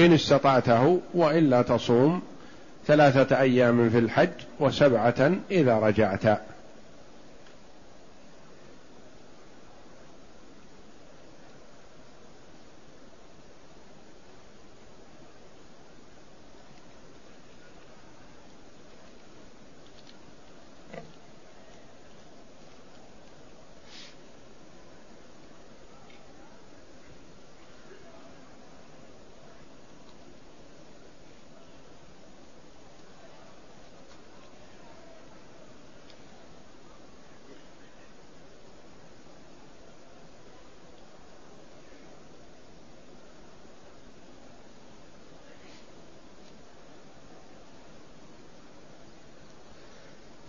إن 0.00 0.12
استطعته 0.12 1.00
وإلا 1.14 1.62
تصوم 1.62 2.22
ثلاثة 2.86 3.40
أيام 3.40 3.90
في 3.90 3.98
الحج 3.98 4.30
وسبعة 4.60 5.32
إذا 5.50 5.78
رجعت. 5.78 6.40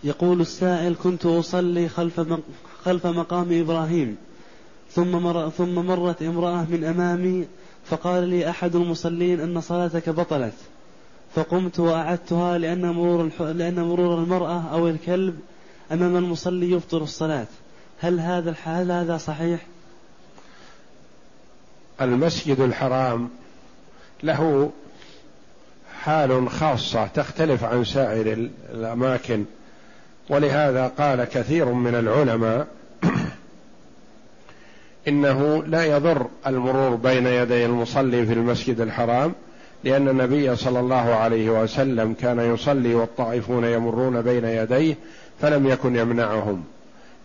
يقول 0.03 0.41
السائل 0.41 0.95
كنت 1.03 1.25
أصلي 1.25 1.89
خلف 1.89 2.21
خلف 2.83 3.07
مقام 3.07 3.59
إبراهيم 3.61 4.17
ثم 4.91 5.11
مر 5.11 5.49
ثم 5.49 5.75
مرت 5.75 6.21
امرأة 6.21 6.65
من 6.69 6.83
أمامي 6.83 7.47
فقال 7.85 8.23
لي 8.23 8.49
أحد 8.49 8.75
المصلين 8.75 9.39
أن 9.39 9.61
صلاتك 9.61 10.09
بطلت 10.09 10.53
فقمت 11.35 11.79
وأعدتها 11.79 12.57
لأن 12.57 12.89
مرور 12.89 13.29
لأن 13.39 13.83
مرور 13.83 14.17
المرأة 14.17 14.61
أو 14.61 14.87
الكلب 14.87 15.39
أمام 15.91 16.15
المصلي 16.15 16.71
يبطل 16.71 16.97
الصلاة 17.01 17.47
هل 17.99 18.19
هذا 18.19 18.49
الحال 18.49 18.91
هذا 18.91 19.17
صحيح؟ 19.17 19.65
المسجد 22.01 22.59
الحرام 22.59 23.29
له 24.23 24.71
حال 26.01 26.49
خاصة 26.49 27.07
تختلف 27.07 27.63
عن 27.63 27.83
سائر 27.83 28.49
الأماكن 28.73 29.45
ولهذا 30.29 30.87
قال 30.87 31.23
كثير 31.23 31.65
من 31.65 31.95
العلماء 31.95 32.67
إنه 35.07 35.63
لا 35.63 35.85
يضر 35.85 36.27
المرور 36.47 36.95
بين 36.95 37.27
يدي 37.27 37.65
المصلي 37.65 38.25
في 38.25 38.33
المسجد 38.33 38.81
الحرام 38.81 39.33
لأن 39.83 40.07
النبي 40.07 40.55
صلى 40.55 40.79
الله 40.79 41.15
عليه 41.15 41.49
وسلم 41.49 42.13
كان 42.13 42.39
يصلي 42.39 42.95
والطائفون 42.95 43.63
يمرون 43.63 44.21
بين 44.21 44.45
يديه 44.45 44.95
فلم 45.41 45.67
يكن 45.67 45.95
يمنعهم. 45.95 46.63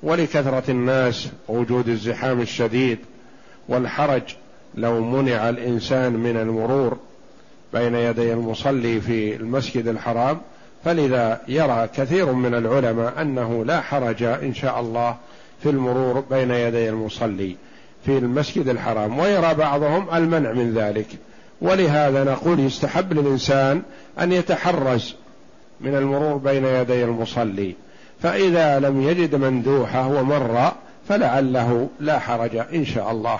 ولكثرة 0.02 0.70
الناس 0.70 1.28
وجود 1.48 1.88
الزحام 1.88 2.40
الشديد 2.40 2.98
والحرج 3.68 4.22
لو 4.74 5.04
منع 5.04 5.48
الإنسان 5.48 6.12
من 6.12 6.36
المرور 6.36 6.98
بين 7.72 7.94
يدي 7.94 8.32
المصلي 8.32 9.00
في 9.00 9.36
المسجد 9.36 9.88
الحرام 9.88 10.40
فلذا 10.84 11.40
يرى 11.48 11.88
كثير 11.96 12.32
من 12.32 12.54
العلماء 12.54 13.22
أنه 13.22 13.64
لا 13.64 13.80
حرج 13.80 14.22
إن 14.22 14.54
شاء 14.54 14.80
الله 14.80 15.16
في 15.62 15.70
المرور 15.70 16.20
بين 16.20 16.50
يدي 16.50 16.88
المصلي 16.88 17.56
في 18.04 18.18
المسجد 18.18 18.68
الحرام 18.68 19.18
ويرى 19.18 19.54
بعضهم 19.54 20.14
المنع 20.14 20.52
من 20.52 20.74
ذلك. 20.74 21.06
ولهذا 21.60 22.24
نقول 22.24 22.60
يستحب 22.60 23.12
للإنسان 23.12 23.82
أن 24.20 24.32
يتحرز 24.32 25.14
من 25.80 25.94
المرور 25.94 26.36
بين 26.36 26.64
يدي 26.64 27.04
المصلي. 27.04 27.74
فإذا 28.22 28.78
لم 28.78 29.02
يجد 29.02 29.34
مندوحة 29.34 30.08
ومر 30.08 30.72
فلعله 31.08 31.88
لا 32.00 32.18
حرج 32.18 32.56
إن 32.56 32.84
شاء 32.84 33.10
الله. 33.10 33.38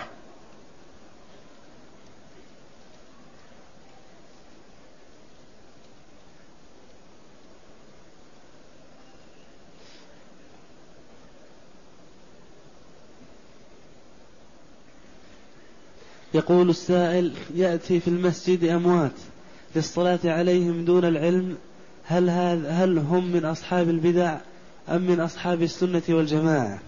يقول 16.34 16.70
السائل 16.70 17.32
يأتي 17.54 18.00
في 18.00 18.08
المسجد 18.08 18.64
أموات 18.64 19.12
للصلاة 19.76 20.18
عليهم 20.24 20.84
دون 20.84 21.04
العلم 21.04 21.56
هل 22.04 22.30
هذا 22.30 22.70
هل 22.70 22.98
هم 22.98 23.32
من 23.32 23.44
أصحاب 23.44 23.88
البدع 23.88 24.36
أم 24.88 25.02
من 25.02 25.20
أصحاب 25.20 25.62
السنة 25.62 26.02
والجماعة؟ 26.08 26.78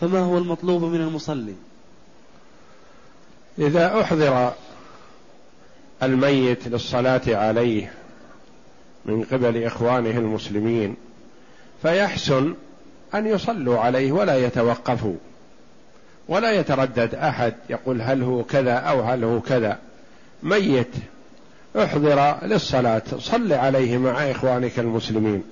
فما 0.00 0.18
هو 0.18 0.38
المطلوب 0.38 0.82
من 0.82 1.00
المصلي؟ 1.00 1.54
إذا 3.58 4.00
أحضر 4.00 4.52
الميت 6.02 6.68
للصلاة 6.68 7.22
عليه 7.26 7.92
من 9.04 9.24
قبل 9.24 9.64
إخوانه 9.64 10.18
المسلمين 10.18 10.96
فيحسن 11.82 12.54
أن 13.14 13.26
يصلوا 13.26 13.78
عليه 13.78 14.12
ولا 14.12 14.36
يتوقفوا. 14.46 15.16
ولا 16.28 16.52
يتردد 16.52 17.14
أحد 17.14 17.54
يقول 17.70 18.02
هل 18.02 18.22
هو 18.22 18.44
كذا 18.44 18.72
أو 18.72 19.00
هل 19.00 19.24
هو 19.24 19.40
كذا. 19.40 19.78
ميت 20.42 20.94
احضر 21.76 22.36
للصلاة 22.42 23.02
صل 23.18 23.52
عليه 23.52 23.98
مع 23.98 24.30
إخوانك 24.30 24.78
المسلمين. 24.78 25.44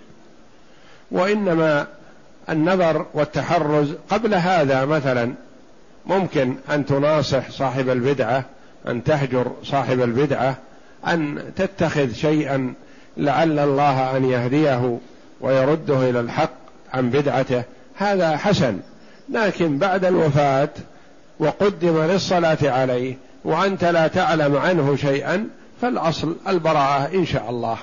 وإنما 1.11 1.87
النظر 2.49 3.07
والتحرز 3.15 3.93
قبل 4.11 4.35
هذا 4.35 4.85
مثلا 4.85 5.35
ممكن 6.07 6.55
أن 6.71 6.87
تناصح 6.87 7.51
صاحب 7.51 7.89
البدعة 7.89 8.45
أن 8.89 9.05
تهجر 9.05 9.53
صاحب 9.63 10.01
البدعة 10.01 10.57
أن 11.07 11.43
تتخذ 11.57 12.13
شيئا 12.13 12.75
لعل 13.17 13.59
الله 13.59 14.17
أن 14.17 14.25
يهديه 14.25 14.99
ويرده 15.41 16.11
إلى 16.11 16.21
الحق 16.21 16.53
عن 16.93 17.11
بدعته. 17.11 17.63
هذا 17.95 18.37
حسن. 18.37 18.79
لكن 19.29 19.79
بعد 19.79 20.05
الوفاة 20.05 20.71
وقدم 21.39 22.03
للصلاة 22.03 22.59
عليه 22.63 23.17
وأنت 23.45 23.85
لا 23.85 24.09
تعلم 24.09 24.57
عنه 24.57 24.97
شيئا 24.97 25.49
فالأصل 25.81 26.37
البراءة 26.49 27.15
إن 27.15 27.27
شاء 27.27 27.51
الله. 27.51 27.79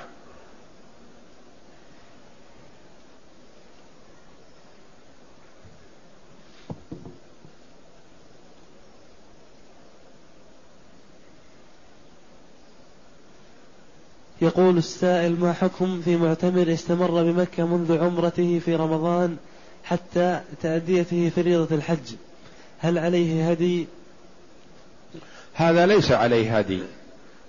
يقول 14.42 14.78
السائل 14.78 15.40
ما 15.40 15.54
حكم 15.54 16.02
في 16.02 16.18
معتمر 16.18 16.74
استمر 16.74 17.24
بمكة 17.24 17.66
منذ 17.66 18.04
عمرته 18.04 18.62
في 18.66 18.76
رمضان؟ 18.76 19.38
حتى 19.84 20.42
تأديته 20.62 21.32
فريضة 21.36 21.76
الحج. 21.76 22.16
هل 22.80 22.98
عليه 22.98 23.52
هدي؟ 23.52 23.88
هذا 25.54 25.86
ليس 25.86 26.12
عليه 26.12 26.58
هدي 26.58 26.80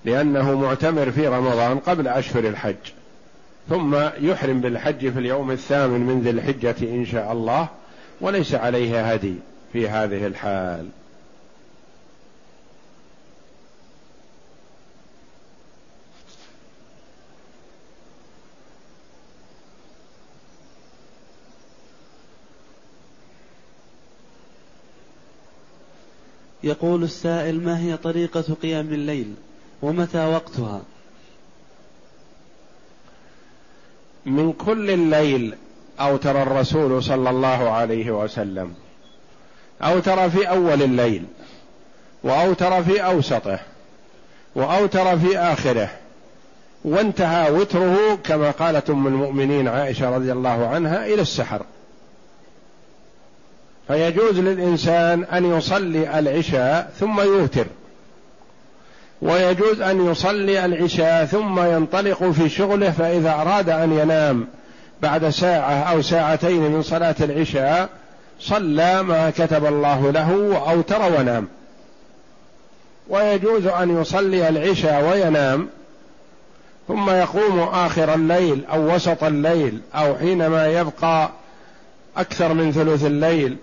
لأنه 0.04 0.60
معتمر 0.60 1.10
في 1.10 1.28
رمضان 1.28 1.78
قبل 1.78 2.08
أشهر 2.08 2.44
الحج 2.44 2.76
ثم 3.68 3.96
يحرم 4.20 4.60
بالحج 4.60 5.12
في 5.12 5.18
اليوم 5.18 5.50
الثامن 5.50 6.00
من 6.00 6.20
ذي 6.20 6.30
الحجة 6.30 6.76
إن 6.82 7.06
شاء 7.06 7.32
الله 7.32 7.68
وليس 8.20 8.54
عليه 8.54 9.12
هدي 9.12 9.34
في 9.72 9.88
هذه 9.88 10.26
الحال. 10.26 10.88
يقول 26.64 27.02
السائل 27.02 27.64
ما 27.64 27.78
هي 27.78 27.96
طريقة 27.96 28.44
قيام 28.62 28.86
الليل 28.92 29.34
ومتى 29.82 30.26
وقتها؟ 30.26 30.80
من 34.26 34.52
كل 34.52 34.90
الليل 34.90 35.54
أوتر 36.00 36.42
الرسول 36.42 37.02
صلى 37.02 37.30
الله 37.30 37.70
عليه 37.70 38.10
وسلم 38.10 38.74
أوتر 39.82 40.30
في 40.30 40.48
أول 40.48 40.82
الليل 40.82 41.24
وأوتر 42.22 42.82
في 42.82 43.04
أوسطه 43.04 43.58
وأوتر 44.54 45.18
في 45.18 45.38
آخره 45.38 45.90
وانتهى 46.84 47.50
وتره 47.50 48.14
كما 48.24 48.50
قالت 48.50 48.90
أم 48.90 49.06
المؤمنين 49.06 49.68
عائشة 49.68 50.16
رضي 50.16 50.32
الله 50.32 50.66
عنها 50.66 51.06
إلى 51.06 51.22
السحر. 51.22 51.66
فيجوز 53.88 54.38
للإنسان 54.38 55.24
أن 55.24 55.56
يصلي 55.58 56.18
العشاء 56.18 56.90
ثم 57.00 57.20
يوتر. 57.20 57.66
ويجوز 59.22 59.80
أن 59.80 60.10
يصلي 60.10 60.64
العشاء 60.64 61.24
ثم 61.24 61.60
ينطلق 61.60 62.24
في 62.24 62.48
شغله 62.48 62.90
فإذا 62.90 63.32
أراد 63.32 63.68
أن 63.68 63.92
ينام 63.92 64.46
بعد 65.02 65.28
ساعة 65.28 65.72
أو 65.74 66.02
ساعتين 66.02 66.60
من 66.60 66.82
صلاة 66.82 67.14
العشاء 67.20 67.88
صلى 68.40 69.02
ما 69.02 69.30
كتب 69.30 69.66
الله 69.66 70.10
له 70.10 70.32
وأوتر 70.32 71.02
ونام. 71.18 71.48
ويجوز 73.08 73.66
أن 73.66 74.00
يصلي 74.00 74.48
العشاء 74.48 75.04
وينام 75.04 75.68
ثم 76.88 77.10
يقوم 77.10 77.60
آخر 77.60 78.14
الليل 78.14 78.64
أو 78.72 78.94
وسط 78.94 79.24
الليل 79.24 79.80
أو 79.94 80.14
حينما 80.16 80.66
يبقى 80.66 81.30
أكثر 82.16 82.54
من 82.54 82.72
ثلث 82.72 83.04
الليل 83.04 83.56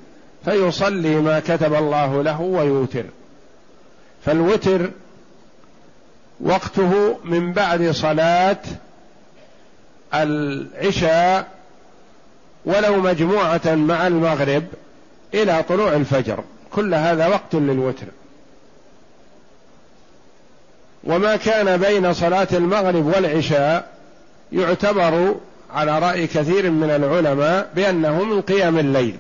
فيصلي 0.46 1.16
ما 1.16 1.40
كتب 1.40 1.74
الله 1.74 2.24
له 2.24 2.42
ويوتر. 2.42 3.04
فالوتر 4.26 4.92
وقته 6.40 7.20
من 7.24 7.54
بعد 7.54 7.92
صلاة 7.92 8.58
العشاء 10.14 11.48
ولو 12.66 13.02
مجموعة 13.02 13.76
مع 13.76 14.08
المغرب 14.08 14.64
إلى 15.34 15.64
طلوع 15.70 15.94
الفجر. 15.94 16.44
كل 16.72 16.94
هذا 16.94 17.28
وقت 17.28 17.56
للوتر. 17.56 18.06
وما 21.04 21.36
كان 21.36 21.78
بين 21.78 22.14
صلاة 22.14 22.48
المغرب 22.54 23.06
والعشاء 23.06 23.92
يعتبر 24.52 25.36
على 25.74 26.00
رأي 26.00 26.28
كثير 26.28 26.72
من 26.72 26.90
العلماء 26.90 27.70
بأنه 27.76 28.24
من 28.24 28.42
قيام 28.42 28.80
الليل. 28.80 29.16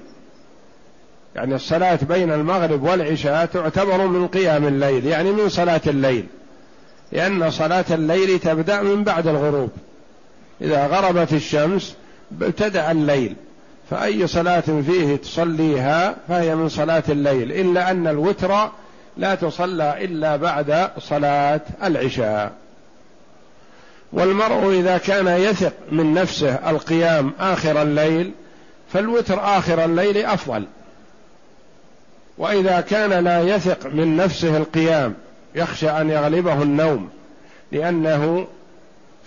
يعني 1.35 1.55
الصلاة 1.55 1.99
بين 2.09 2.31
المغرب 2.31 2.83
والعشاء 2.83 3.45
تعتبر 3.45 4.07
من 4.07 4.27
قيام 4.27 4.67
الليل 4.67 5.05
يعني 5.05 5.31
من 5.31 5.49
صلاة 5.49 5.81
الليل. 5.87 6.25
لأن 7.11 7.51
صلاة 7.51 7.85
الليل 7.91 8.39
تبدأ 8.39 8.81
من 8.81 9.03
بعد 9.03 9.27
الغروب. 9.27 9.69
إذا 10.61 10.87
غربت 10.87 11.33
الشمس 11.33 11.95
ابتدأ 12.41 12.91
الليل. 12.91 13.35
فأي 13.89 14.27
صلاة 14.27 14.59
فيه 14.59 15.15
تصليها 15.15 16.15
فهي 16.27 16.55
من 16.55 16.69
صلاة 16.69 17.03
الليل 17.09 17.51
إلا 17.51 17.91
أن 17.91 18.07
الوتر 18.07 18.69
لا 19.17 19.35
تصلى 19.35 20.05
إلا 20.05 20.35
بعد 20.35 20.89
صلاة 20.99 21.61
العشاء. 21.83 22.51
والمرء 24.13 24.79
إذا 24.79 24.97
كان 24.97 25.27
يثق 25.27 25.73
من 25.91 26.13
نفسه 26.13 26.69
القيام 26.69 27.33
آخر 27.39 27.81
الليل 27.81 28.31
فالوتر 28.93 29.39
آخر 29.57 29.85
الليل 29.85 30.25
أفضل. 30.25 30.65
وإذا 32.37 32.81
كان 32.81 33.23
لا 33.23 33.41
يثق 33.41 33.87
من 33.87 34.17
نفسه 34.17 34.57
القيام 34.57 35.13
يخشى 35.55 35.89
أن 35.89 36.09
يغلبه 36.09 36.61
النوم 36.63 37.09
لأنه 37.71 38.47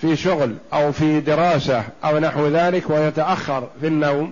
في 0.00 0.16
شغل 0.16 0.54
أو 0.72 0.92
في 0.92 1.20
دراسة 1.20 1.82
أو 2.04 2.18
نحو 2.18 2.46
ذلك 2.46 2.90
ويتأخر 2.90 3.68
في 3.80 3.86
النوم 3.86 4.30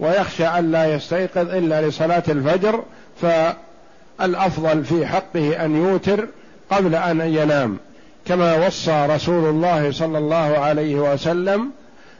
ويخشى 0.00 0.46
أن 0.46 0.70
لا 0.70 0.94
يستيقظ 0.94 1.54
إلا 1.54 1.88
لصلاة 1.88 2.22
الفجر 2.28 2.82
فالأفضل 3.22 4.84
في 4.84 5.06
حقه 5.06 5.64
أن 5.64 5.76
يوتر 5.76 6.28
قبل 6.70 6.94
أن 6.94 7.20
ينام. 7.20 7.78
كما 8.26 8.66
وصى 8.66 9.06
رسول 9.10 9.50
الله 9.50 9.92
صلى 9.92 10.18
الله 10.18 10.58
عليه 10.58 10.94
وسلم 10.94 11.70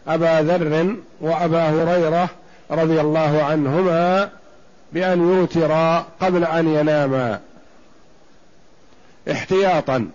أبا 0.08 0.42
ذر 0.42 0.96
وأبا 1.20 1.68
هريرة 1.68 2.28
رضي 2.70 3.00
الله 3.00 3.42
عنهما 3.42 4.28
بأن 4.92 5.20
يوتر 5.20 5.72
قبل 6.20 6.44
أن 6.44 6.68
يناما 6.68 7.40
احتياطا. 9.30 10.10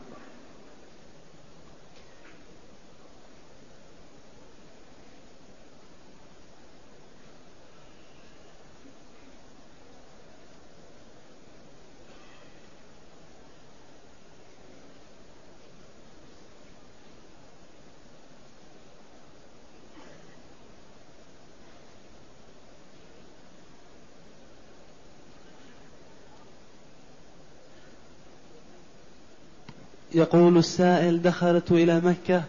يقول 30.14 30.58
السائل 30.58 31.22
دخلت 31.22 31.72
إلى 31.72 32.02
مكة 32.02 32.44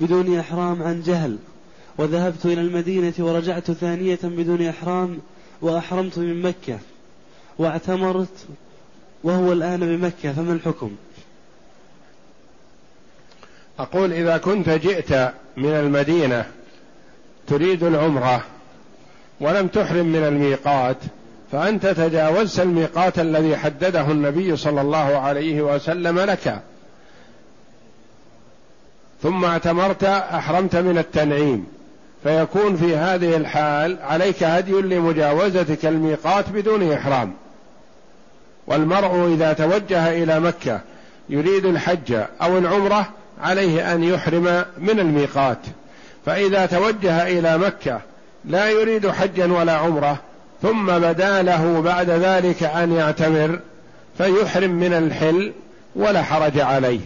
بدون 0.00 0.38
إحرام 0.38 0.82
عن 0.82 1.02
جهل 1.02 1.36
وذهبت 1.98 2.46
إلى 2.46 2.60
المدينة 2.60 3.12
ورجعت 3.18 3.70
ثانية 3.70 4.18
بدون 4.22 4.66
إحرام 4.66 5.18
وأحرمت 5.62 6.18
من 6.18 6.42
مكة 6.42 6.78
واعتمرت 7.58 8.46
وهو 9.24 9.52
الآن 9.52 9.80
بمكة 9.80 10.32
فما 10.32 10.52
الحكم؟ 10.52 10.90
أقول 13.78 14.12
إذا 14.12 14.36
كنت 14.36 14.68
جئت 14.68 15.12
من 15.56 15.70
المدينة 15.70 16.44
تريد 17.46 17.82
العمرة 17.82 18.44
ولم 19.40 19.68
تحرم 19.68 20.06
من 20.06 20.24
الميقات 20.24 20.96
فأنت 21.52 21.86
تجاوزت 21.86 22.60
الميقات 22.60 23.18
الذي 23.18 23.56
حدده 23.56 24.10
النبي 24.10 24.56
صلى 24.56 24.80
الله 24.80 25.18
عليه 25.18 25.62
وسلم 25.62 26.18
لك. 26.18 26.62
ثم 29.22 29.44
اعتمرت 29.44 30.04
أحرمت 30.04 30.76
من 30.76 30.98
التنعيم. 30.98 31.66
فيكون 32.22 32.76
في 32.76 32.96
هذه 32.96 33.36
الحال 33.36 33.98
عليك 34.02 34.42
هدي 34.42 34.72
لمجاوزتك 34.72 35.86
الميقات 35.86 36.48
بدون 36.48 36.92
إحرام. 36.92 37.32
والمرء 38.66 39.34
إذا 39.34 39.52
توجه 39.52 40.22
إلى 40.22 40.40
مكة 40.40 40.80
يريد 41.28 41.66
الحج 41.66 42.12
أو 42.42 42.58
العمرة 42.58 43.06
عليه 43.42 43.94
أن 43.94 44.04
يحرم 44.04 44.64
من 44.78 45.00
الميقات. 45.00 45.58
فإذا 46.26 46.66
توجه 46.66 47.38
إلى 47.38 47.58
مكة 47.58 48.00
لا 48.44 48.70
يريد 48.70 49.10
حجا 49.10 49.52
ولا 49.52 49.72
عمرة 49.72 50.16
ثم 50.62 50.86
بدا 50.86 51.42
له 51.42 51.80
بعد 51.80 52.10
ذلك 52.10 52.62
أن 52.62 52.92
يعتمر 52.92 53.58
فيحرم 54.18 54.70
من 54.70 54.92
الحل 54.92 55.52
ولا 55.96 56.22
حرج 56.22 56.58
عليه. 56.60 57.00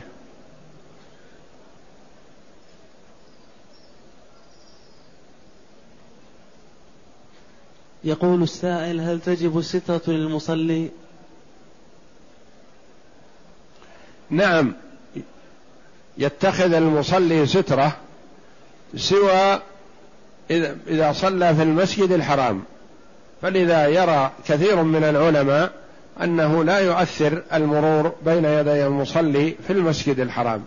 يقول 8.05 8.43
السائل 8.43 9.01
هل 9.01 9.21
تجب 9.21 9.59
السترة 9.59 10.03
للمصلي؟ 10.07 10.91
نعم. 14.31 14.73
يتخذ 16.19 16.73
المصلي 16.73 17.47
سترة 17.47 17.97
سوى 18.97 19.61
إذا 20.87 21.13
صلى 21.13 21.55
في 21.55 21.63
المسجد 21.63 22.13
الحرام. 22.13 22.65
فلذا 23.43 23.87
يرى 23.87 24.33
كثير 24.47 24.83
من 24.83 25.05
العلماء 25.05 25.73
أنه 26.23 26.65
لا 26.65 26.79
يؤثر 26.79 27.43
المرور 27.53 28.13
بين 28.25 28.45
يدي 28.45 28.87
المصلي 28.87 29.57
في 29.67 29.73
المسجد 29.73 30.21
الحرام. 30.21 30.65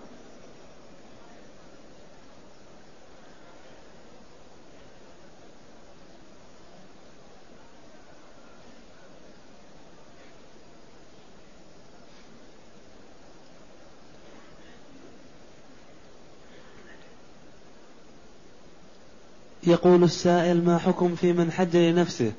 يقول 19.67 20.03
السائل 20.03 20.65
ما 20.65 20.77
حكم 20.77 21.15
في 21.15 21.33
من 21.33 21.51
حج 21.51 21.77
لنفسه 21.77 22.31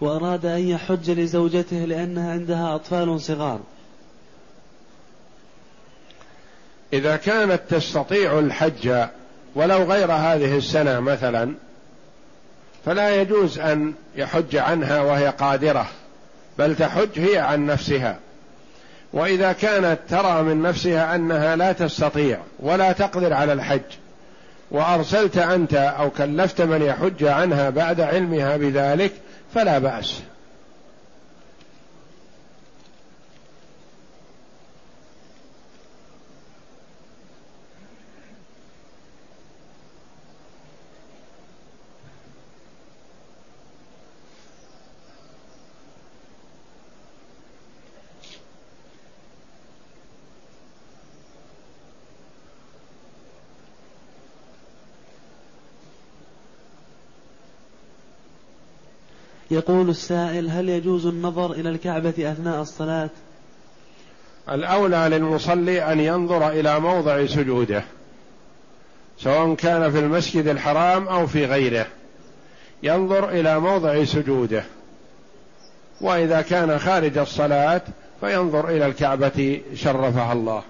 وأراد 0.00 0.46
أن 0.46 0.68
يحج 0.68 1.10
لزوجته 1.10 1.76
لأنها 1.76 2.32
عندها 2.32 2.74
أطفال 2.74 3.20
صغار. 3.20 3.60
إذا 6.92 7.16
كانت 7.16 7.60
تستطيع 7.70 8.38
الحج 8.38 9.06
ولو 9.54 9.82
غير 9.82 10.12
هذه 10.12 10.56
السنة 10.56 11.00
مثلا 11.00 11.54
فلا 12.84 13.20
يجوز 13.20 13.58
أن 13.58 13.94
يحج 14.16 14.56
عنها 14.56 15.00
وهي 15.00 15.28
قادرة 15.28 15.86
بل 16.58 16.76
تحج 16.76 17.20
هي 17.20 17.38
عن 17.38 17.66
نفسها. 17.66 18.18
وإذا 19.12 19.52
كانت 19.52 19.98
ترى 20.08 20.42
من 20.42 20.62
نفسها 20.62 21.14
أنها 21.14 21.56
لا 21.56 21.72
تستطيع 21.72 22.38
ولا 22.60 22.92
تقدر 22.92 23.32
على 23.32 23.52
الحج 23.52 23.80
وأرسلت 24.74 25.38
أنت 25.38 25.74
أو 25.74 26.10
كلفت 26.10 26.60
من 26.60 26.82
يحج 26.82 27.24
عنها 27.24 27.70
بعد 27.70 28.00
علمها 28.00 28.56
بذلك 28.56 29.12
فلا 29.54 29.78
بأس. 29.78 30.20
يقول 59.50 59.90
السائل 59.90 60.50
هل 60.50 60.68
يجوز 60.68 61.06
النظر 61.06 61.52
إلى 61.52 61.70
الكعبة 61.70 62.32
أثناء 62.32 62.62
الصلاة؟ 62.62 63.10
الأولى 64.50 65.08
للمصلي 65.10 65.92
أن 65.92 66.00
ينظر 66.00 66.48
إلى 66.48 66.80
موضع 66.80 67.26
سجوده 67.26 67.84
سواء 69.18 69.54
كان 69.54 69.90
في 69.90 69.98
المسجد 69.98 70.46
الحرام 70.46 71.08
أو 71.08 71.26
في 71.26 71.46
غيره 71.46 71.86
ينظر 72.82 73.28
إلى 73.28 73.60
موضع 73.60 74.04
سجوده. 74.04 74.64
وإذا 76.00 76.42
كان 76.42 76.78
خارج 76.78 77.18
الصلاة 77.18 77.82
فينظر 78.20 78.68
إلى 78.68 78.86
الكعبة 78.86 79.60
شرفها 79.74 80.32
الله. 80.32 80.62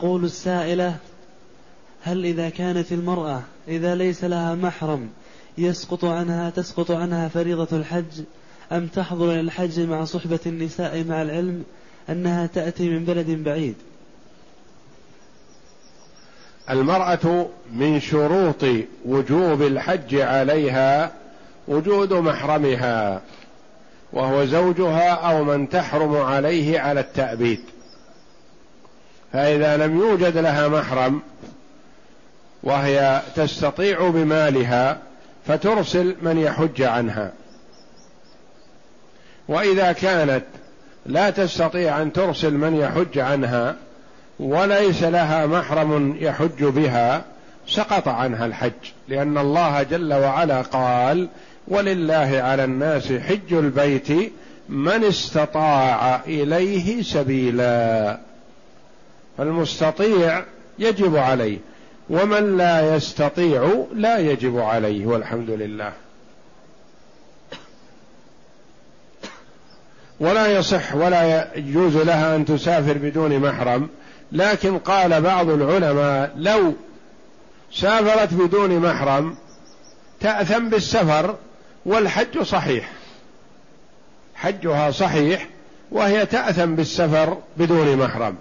تقول 0.00 0.24
السائلة 0.24 0.96
هل 2.02 2.24
إذا 2.24 2.48
كانت 2.48 2.92
المرأة 2.92 3.42
إذا 3.68 3.94
ليس 3.94 4.24
لها 4.24 4.54
محرم 4.54 5.08
يسقط 5.58 6.04
عنها 6.04 6.50
تسقط 6.50 6.90
عنها 6.90 7.28
فريضة 7.28 7.76
الحج 7.76 8.22
أم 8.72 8.86
تحضر 8.86 9.30
إلى 9.30 9.40
الحج 9.40 9.80
مع 9.80 10.04
صحبة 10.04 10.38
النساء 10.46 11.04
مع 11.04 11.22
العلم 11.22 11.64
أنها 12.10 12.46
تأتي 12.46 12.88
من 12.88 13.04
بلد 13.04 13.30
بعيد؟ 13.30 13.74
المرأة 16.70 17.46
من 17.72 18.00
شروط 18.00 18.64
وجوب 19.06 19.62
الحج 19.62 20.14
عليها 20.14 21.12
وجود 21.68 22.12
محرمها 22.12 23.22
وهو 24.12 24.44
زوجها 24.44 25.10
أو 25.10 25.44
من 25.44 25.68
تحرم 25.68 26.16
عليه 26.16 26.80
على 26.80 27.00
التأبيد. 27.00 27.60
فإذا 29.32 29.76
لم 29.76 30.00
يوجد 30.00 30.36
لها 30.36 30.68
محرم 30.68 31.22
وهي 32.62 33.22
تستطيع 33.36 34.08
بمالها 34.08 34.98
فترسل 35.46 36.16
من 36.22 36.38
يحج 36.38 36.82
عنها. 36.82 37.32
وإذا 39.48 39.92
كانت 39.92 40.44
لا 41.06 41.30
تستطيع 41.30 42.02
أن 42.02 42.12
ترسل 42.12 42.54
من 42.54 42.76
يحج 42.76 43.18
عنها 43.18 43.76
وليس 44.40 45.02
لها 45.02 45.46
محرم 45.46 46.16
يحج 46.20 46.64
بها 46.64 47.24
سقط 47.68 48.08
عنها 48.08 48.46
الحج 48.46 48.72
لأن 49.08 49.38
الله 49.38 49.82
جل 49.82 50.14
وعلا 50.14 50.62
قال 50.62 51.28
ولله 51.68 52.40
على 52.44 52.64
الناس 52.64 53.12
حج 53.12 53.52
البيت 53.52 54.32
من 54.68 55.04
استطاع 55.04 56.20
إليه 56.26 57.02
سبيلا. 57.02 58.18
فالمستطيع 59.40 60.44
يجب 60.78 61.16
عليه 61.16 61.58
ومن 62.10 62.56
لا 62.56 62.96
يستطيع 62.96 63.84
لا 63.94 64.18
يجب 64.18 64.58
عليه 64.58 65.06
والحمد 65.06 65.50
لله. 65.50 65.92
ولا 70.20 70.46
يصح 70.46 70.94
ولا 70.94 71.56
يجوز 71.56 71.96
لها 71.96 72.36
أن 72.36 72.44
تسافر 72.44 72.98
بدون 72.98 73.38
محرم 73.38 73.88
لكن 74.32 74.78
قال 74.78 75.20
بعض 75.20 75.48
العلماء 75.50 76.32
لو 76.36 76.74
سافرت 77.72 78.34
بدون 78.34 78.78
محرم 78.78 79.36
تأثم 80.20 80.68
بالسفر 80.68 81.36
والحج 81.86 82.42
صحيح. 82.42 82.92
حجها 84.34 84.90
صحيح 84.90 85.48
وهي 85.92 86.26
تأثم 86.26 86.74
بالسفر 86.74 87.38
بدون 87.56 87.96
محرم. 87.96 88.36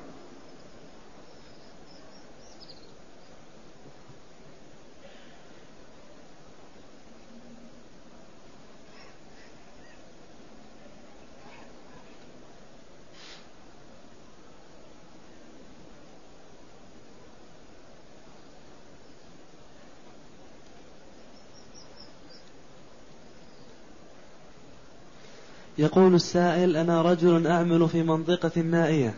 يقول 25.79 26.15
السائل 26.15 26.77
أنا 26.77 27.01
رجل 27.01 27.47
أعمل 27.47 27.89
في 27.89 28.03
منطقة 28.03 28.61
نائية 28.61 29.13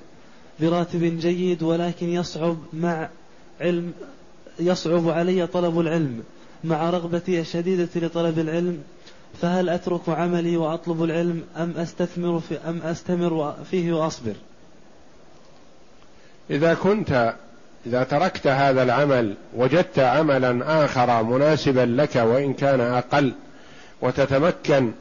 براتب 0.59 1.03
جيد 1.20 1.64
ولكن 1.64 2.09
يصعب 2.09 2.57
مع 2.74 3.09
علم 3.62 3.93
يصعب 4.59 5.09
علي 5.09 5.47
طلب 5.47 5.80
العلم 5.80 6.24
مع 6.64 6.89
رغبتي 6.89 7.41
الشديدة 7.41 7.89
لطلب 7.95 8.39
العلم 8.39 8.84
فهل 9.41 9.70
أترك 9.70 10.09
عملي 10.09 10.57
وأطلب 10.57 11.03
العلم 11.03 11.43
أم 11.57 11.74
أستثمر 11.78 12.39
في 12.39 12.57
أم 12.57 12.82
أستمر 12.82 13.55
فيه 13.72 13.93
وأصبر؟ 13.93 14.34
إذا 16.49 16.74
كنت 16.74 17.36
إذا 17.86 18.03
تركت 18.03 18.47
هذا 18.47 18.84
العمل 18.84 19.36
وجدت 19.55 19.99
عملا 19.99 20.86
آخر 20.86 21.24
مناسبا 21.24 21.86
لك 22.01 22.16
وإن 22.16 22.53
كان 22.53 22.82
أقل 22.82 23.34
وتتمكن 24.01 24.91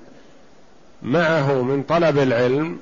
معه 1.02 1.62
من 1.62 1.82
طلب 1.82 2.18
العلم 2.18 2.78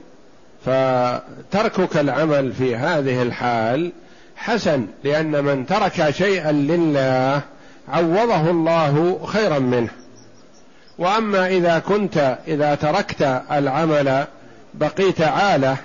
فتركك 0.65 1.97
العمل 1.97 2.53
في 2.53 2.77
هذه 2.77 3.23
الحال 3.23 3.93
حسن 4.37 4.87
لأن 5.05 5.45
من 5.45 5.67
ترك 5.67 6.11
شيئا 6.11 6.53
لله 6.53 7.41
عوضه 7.89 8.51
الله 8.51 9.21
خيرا 9.27 9.59
منه. 9.59 9.89
وأما 10.99 11.47
إذا 11.47 11.79
كنت 11.79 12.39
إذا 12.49 12.75
تركت 12.75 13.43
العمل 13.53 14.25
بقيت 14.75 15.21
عالة 15.21 15.77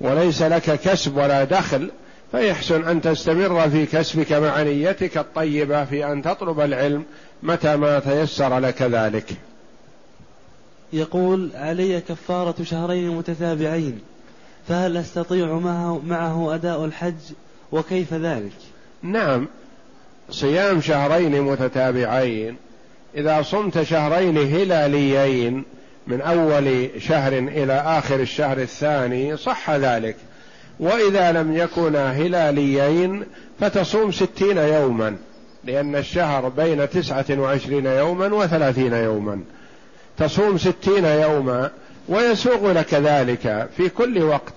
وليس 0.00 0.42
لك 0.42 0.80
كسب 0.80 1.16
ولا 1.16 1.44
دخل 1.44 1.90
فيحسن 2.32 2.88
أن 2.88 3.00
تستمر 3.00 3.70
في 3.70 3.86
كسبك 3.86 4.32
مع 4.32 4.62
نيتك 4.62 5.18
الطيبة 5.18 5.84
في 5.84 6.12
أن 6.12 6.22
تطلب 6.22 6.60
العلم 6.60 7.04
متى 7.42 7.76
ما 7.76 7.98
تيسر 7.98 8.58
لك 8.58 8.82
ذلك. 8.82 9.32
يقول 10.92 11.50
علي 11.54 12.00
كفارة 12.00 12.62
شهرين 12.62 13.10
متتابعين 13.10 14.00
فهل 14.68 14.96
أستطيع 14.96 15.58
معه, 15.58 16.00
معه 16.06 16.54
أداء 16.54 16.84
الحج 16.84 17.14
وكيف 17.72 18.14
ذلك؟ 18.14 18.52
نعم 19.02 19.48
صيام 20.30 20.80
شهرين 20.80 21.42
متتابعين 21.42 22.56
إذا 23.14 23.42
صمت 23.42 23.82
شهرين 23.82 24.38
هلاليين 24.38 25.64
من 26.06 26.20
أول 26.20 26.90
شهر 26.98 27.38
إلى 27.38 27.72
آخر 27.72 28.20
الشهر 28.20 28.58
الثاني 28.58 29.36
صح 29.36 29.70
ذلك. 29.70 30.16
وإذا 30.80 31.32
لم 31.32 31.56
يكونا 31.56 32.12
هلاليين 32.12 33.24
فتصوم 33.60 34.12
ستين 34.12 34.56
يوما 34.56 35.16
لأن 35.64 35.96
الشهر 35.96 36.48
بين 36.48 36.90
تسعة 36.90 37.26
وعشرين 37.30 37.86
يوما 37.86 38.26
وثلاثين 38.34 38.92
يوما. 38.92 39.40
تصوم 40.18 40.58
ستين 40.58 41.04
يوما 41.04 41.70
ويسوغ 42.08 42.72
لك 42.72 42.94
ذلك 42.94 43.68
في 43.76 43.88
كل 43.88 44.22
وقت. 44.22 44.52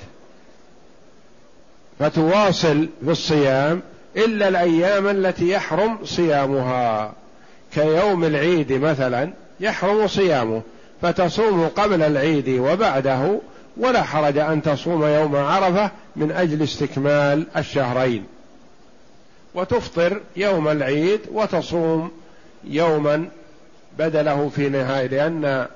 فتواصل 1.99 2.89
في 3.05 3.11
الصيام 3.11 3.81
إلا 4.17 4.47
الأيام 4.47 5.07
التي 5.07 5.49
يحرم 5.49 5.97
صيامها. 6.05 7.13
كيوم 7.73 8.23
العيد 8.23 8.73
مثلا 8.73 9.33
يحرم 9.59 10.07
صيامه 10.07 10.61
فتصوم 11.01 11.67
قبل 11.67 12.01
العيد 12.01 12.49
وبعده 12.49 13.39
ولا 13.77 14.03
حرج 14.03 14.37
أن 14.37 14.61
تصوم 14.61 15.03
يوم 15.05 15.35
عرفة 15.35 15.91
من 16.15 16.31
أجل 16.31 16.63
استكمال 16.63 17.47
الشهرين. 17.57 18.25
وتفطر 19.55 20.21
يوم 20.35 20.67
العيد 20.67 21.19
وتصوم 21.31 22.11
يوما 22.63 23.25
بدله 23.99 24.51
في 24.55 24.69
نهاية 24.69 25.07
لأن 25.07 25.67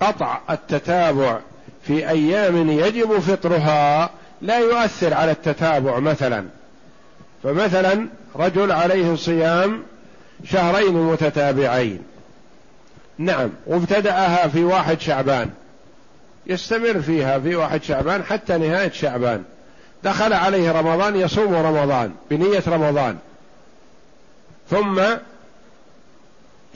قطع 0.00 0.38
التتابع 0.50 1.38
في 1.82 2.08
أيام 2.08 2.70
يجب 2.70 3.18
فطرها 3.18 4.10
لا 4.42 4.58
يؤثر 4.58 5.14
على 5.14 5.30
التتابع 5.30 5.98
مثلا. 5.98 6.44
فمثلا 7.42 8.06
رجل 8.36 8.72
عليه 8.72 9.16
صيام 9.16 9.82
شهرين 10.44 10.94
متتابعين. 10.94 12.02
نعم 13.18 13.50
وابتدأها 13.66 14.48
في 14.48 14.64
واحد 14.64 15.00
شعبان. 15.00 15.50
يستمر 16.46 17.00
فيها 17.00 17.38
في 17.38 17.56
واحد 17.56 17.82
شعبان 17.82 18.24
حتى 18.24 18.58
نهاية 18.58 18.90
شعبان. 18.90 19.44
دخل 20.04 20.32
عليه 20.32 20.72
رمضان 20.72 21.16
يصوم 21.16 21.54
رمضان 21.54 22.12
بنية 22.30 22.62
رمضان. 22.66 23.18
ثم 24.70 25.02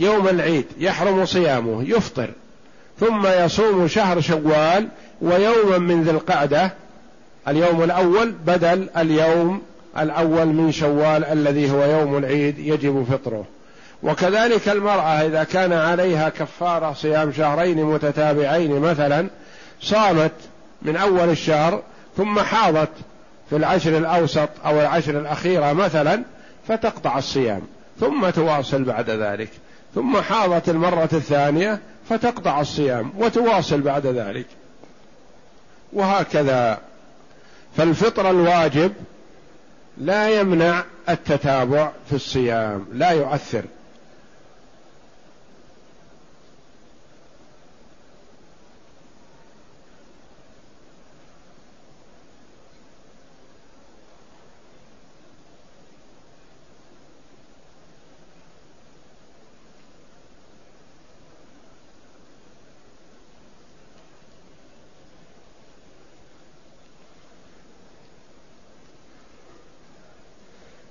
يوم 0.00 0.28
العيد 0.28 0.66
يحرم 0.78 1.26
صيامه 1.26 1.82
يفطر. 1.88 2.30
ثم 3.00 3.26
يصوم 3.26 3.88
شهر 3.88 4.20
شوال 4.20 4.88
ويوما 5.22 5.78
من 5.78 6.02
ذي 6.02 6.10
القعدة 6.10 6.72
اليوم 7.48 7.82
الأول 7.82 8.30
بدل 8.46 8.88
اليوم 8.96 9.62
الأول 9.98 10.46
من 10.46 10.72
شوال 10.72 11.24
الذي 11.24 11.70
هو 11.70 11.84
يوم 11.84 12.18
العيد 12.18 12.58
يجب 12.58 13.06
فطره. 13.10 13.44
وكذلك 14.02 14.68
المرأة 14.68 15.26
إذا 15.26 15.44
كان 15.44 15.72
عليها 15.72 16.28
كفارة 16.28 16.92
صيام 16.92 17.32
شهرين 17.32 17.84
متتابعين 17.84 18.80
مثلا 18.80 19.26
صامت 19.80 20.32
من 20.82 20.96
أول 20.96 21.28
الشهر 21.28 21.82
ثم 22.16 22.38
حاضت 22.38 22.90
في 23.50 23.56
العشر 23.56 23.98
الأوسط 23.98 24.48
أو 24.64 24.80
العشر 24.80 25.18
الأخيرة 25.18 25.72
مثلا 25.72 26.22
فتقطع 26.68 27.18
الصيام. 27.18 27.62
ثم 28.00 28.30
تواصل 28.30 28.84
بعد 28.84 29.10
ذلك. 29.10 29.48
ثم 29.94 30.20
حاضت 30.20 30.68
المرة 30.68 31.08
الثانية 31.12 31.80
فتقطع 32.08 32.60
الصيام 32.60 33.12
وتواصل 33.18 33.80
بعد 33.80 34.06
ذلك. 34.06 34.46
وهكذا. 35.92 36.78
فالفطر 37.76 38.30
الواجب 38.30 38.92
لا 39.98 40.40
يمنع 40.40 40.84
التتابع 41.08 41.90
في 42.08 42.16
الصيام 42.16 42.86
لا 42.92 43.10
يؤثر. 43.10 43.64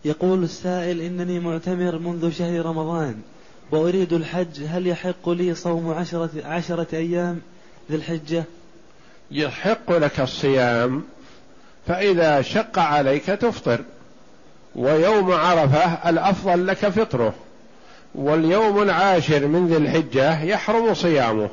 يقول 0.09 0.43
السائل 0.43 1.01
إنني 1.01 1.39
معتمر 1.39 1.99
منذ 1.99 2.31
شهر 2.31 2.65
رمضان 2.65 3.15
وأريد 3.71 4.13
الحج 4.13 4.63
هل 4.67 4.87
يحق 4.87 5.29
لي 5.29 5.55
صوم 5.55 5.91
عشرة, 5.91 6.29
عشرة 6.45 6.87
أيام 6.93 7.41
ذي 7.91 7.97
الحجة؟ 7.97 8.43
يحق 9.31 9.91
لك 9.91 10.19
الصيام 10.19 11.03
فإذا 11.87 12.41
شق 12.41 12.79
عليك 12.79 13.25
تفطر 13.25 13.81
ويوم 14.75 15.31
عرفة 15.31 16.09
الأفضل 16.09 16.67
لك 16.67 16.89
فطره 16.89 17.33
واليوم 18.15 18.81
العاشر 18.81 19.47
من 19.47 19.67
ذي 19.67 19.77
الحجة 19.77 20.43
يحرم 20.43 20.93
صيامه 20.93 21.49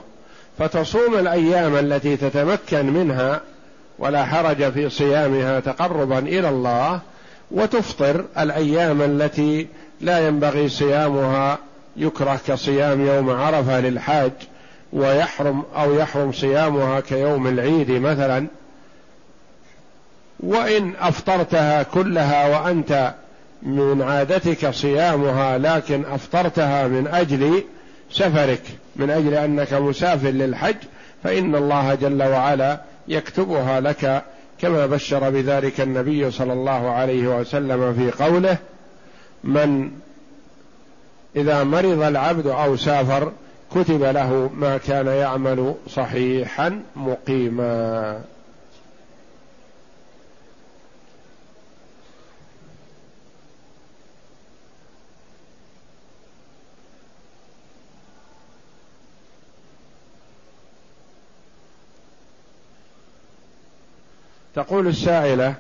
فتصوم 0.59 1.18
الأيام 1.18 1.76
التي 1.76 2.16
تتمكن 2.16 2.86
منها 2.86 3.40
ولا 3.98 4.24
حرج 4.24 4.72
في 4.72 4.90
صيامها 4.90 5.61
تقربا 5.61 6.18
إلى 6.18 6.48
الله 6.48 7.00
وتفطر 7.51 8.24
الأيام 8.38 9.03
التي 9.03 9.66
لا 10.01 10.26
ينبغي 10.26 10.68
صيامها 10.68 11.59
يكره 11.97 12.40
كصيام 12.47 13.07
يوم 13.07 13.30
عرفة 13.30 13.80
للحاج 13.80 14.32
ويحرم 14.92 15.62
أو 15.76 15.94
يحرم 15.94 16.32
صيامها 16.32 17.01
كيوم 17.01 17.47
العيد 17.47 17.90
مثلا. 17.90 18.47
وإن 20.40 20.92
أفطرتها 21.01 21.82
كلها 21.82 22.49
وأنت 22.49 23.14
من 23.62 24.03
عادتك 24.03 24.70
صيامها 24.70 25.59
لكن 25.59 26.05
أفطرتها 26.05 26.86
من 26.86 27.07
أجل 27.07 27.64
سفرك 28.11 28.62
من 28.97 29.11
أجل 29.11 29.34
أنك 29.34 29.72
مسافر 29.72 30.28
للحج 30.28 30.76
فإن 31.24 31.55
الله 31.55 31.94
جل 31.94 32.22
وعلا 32.22 32.80
يكتبها 33.09 33.80
لك 33.80 34.22
كما 34.61 34.86
بشر 34.86 35.30
بذلك 35.30 35.80
النبي 35.80 36.30
صلى 36.30 36.52
الله 36.52 36.90
عليه 36.90 37.38
وسلم 37.38 37.94
في 37.94 38.24
قوله 38.24 38.57
من 39.44 39.90
إذا 41.36 41.64
مرض 41.64 42.02
العبد 42.02 42.46
أو 42.46 42.76
سافر 42.76 43.32
كتب 43.74 44.02
له 44.02 44.50
ما 44.54 44.78
كان 44.78 45.07
يعمل 45.07 45.74
صحيحا 45.88 46.80
مقيما. 46.96 48.20
تقول 64.57 64.86
السائلة 64.86 65.54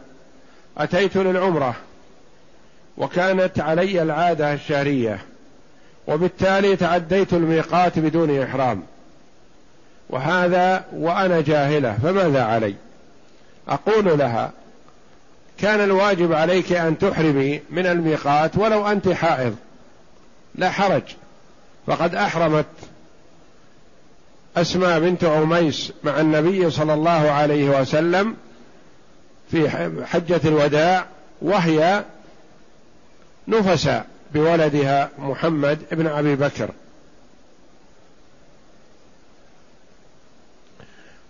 أتيت 0.78 1.16
للعمرة 1.16 1.74
وكانت 2.96 3.60
علي 3.60 4.02
العادة 4.02 4.52
الشهرية 4.52 5.18
وبالتالي 6.08 6.76
تعديت 6.76 7.32
الميقات 7.32 7.98
بدون 7.98 8.42
إحرام. 8.42 8.82
وهذا 10.10 10.84
وأنا 10.92 11.40
جاهلة 11.40 11.98
فماذا 12.02 12.44
علي؟ 12.44 12.74
أقول 13.68 14.18
لها 14.18 14.52
كان 15.58 15.80
الواجب 15.80 16.32
عليك 16.32 16.72
أن 16.72 16.98
تحرمي 16.98 17.60
من 17.70 17.86
الميقات 17.86 18.56
ولو 18.56 18.86
أنت 18.86 19.08
حائض. 19.08 19.56
لا 20.54 20.70
حرج. 20.70 21.02
فقد 21.86 22.14
أحرمت 22.14 22.66
أسماء 24.56 25.00
بنت 25.00 25.24
عميس 25.24 25.92
مع 26.04 26.20
النبي 26.20 26.70
صلى 26.70 26.94
الله 26.94 27.30
عليه 27.30 27.80
وسلم 27.80 28.36
في 29.50 29.68
حجة 30.06 30.40
الوداع 30.44 31.06
وهي 31.42 32.04
نفس 33.48 33.90
بولدها 34.34 35.10
محمد 35.18 35.78
بن 35.92 36.06
أبي 36.06 36.36
بكر. 36.36 36.70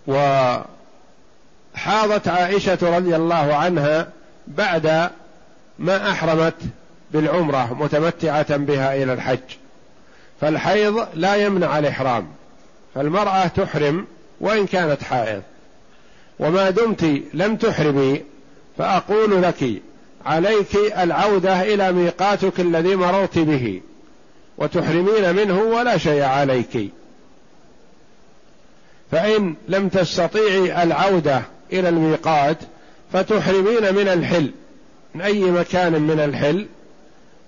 وحاضت 0.07 0.67
عائشة 2.27 2.77
رضي 2.81 3.15
الله 3.15 3.55
عنها 3.55 4.07
بعد 4.47 5.09
ما 5.79 6.11
أحرمت 6.11 6.55
بالعمرة 7.11 7.73
متمتعة 7.73 8.57
بها 8.57 8.95
إلى 8.95 9.13
الحج. 9.13 9.39
فالحيض 10.41 11.07
لا 11.13 11.35
يمنع 11.35 11.79
الإحرام. 11.79 12.27
فالمرأة 12.95 13.47
تحرم 13.47 14.07
وإن 14.39 14.67
كانت 14.67 15.03
حائض. 15.03 15.41
وما 16.39 16.69
دمت 16.69 17.21
لم 17.33 17.55
تحرمي 17.55 18.21
فأقول 18.77 19.41
لك 19.41 19.81
عليك 20.25 20.75
العودة 20.97 21.61
إلى 21.61 21.91
ميقاتك 21.91 22.59
الذي 22.59 22.95
مررت 22.95 23.39
به 23.39 23.81
وتحرمين 24.57 25.35
منه 25.35 25.61
ولا 25.61 25.97
شيء 25.97 26.21
عليك. 26.21 26.89
فإن 29.11 29.55
لم 29.67 29.89
تستطيعي 29.89 30.83
العودة 30.83 31.41
إلى 31.73 31.89
الميقات 31.89 32.57
فتحرمين 33.13 33.95
من 33.95 34.07
الحل 34.07 34.51
من 35.15 35.21
أي 35.21 35.41
مكان 35.41 36.01
من 36.01 36.19
الحل 36.19 36.67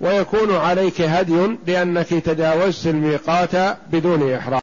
ويكون 0.01 0.55
عليك 0.55 1.01
هدي 1.01 1.57
لأنك 1.67 2.07
تجاوزت 2.07 2.87
الميقات 2.87 3.77
بدون 3.91 4.33
إحرام. 4.33 4.53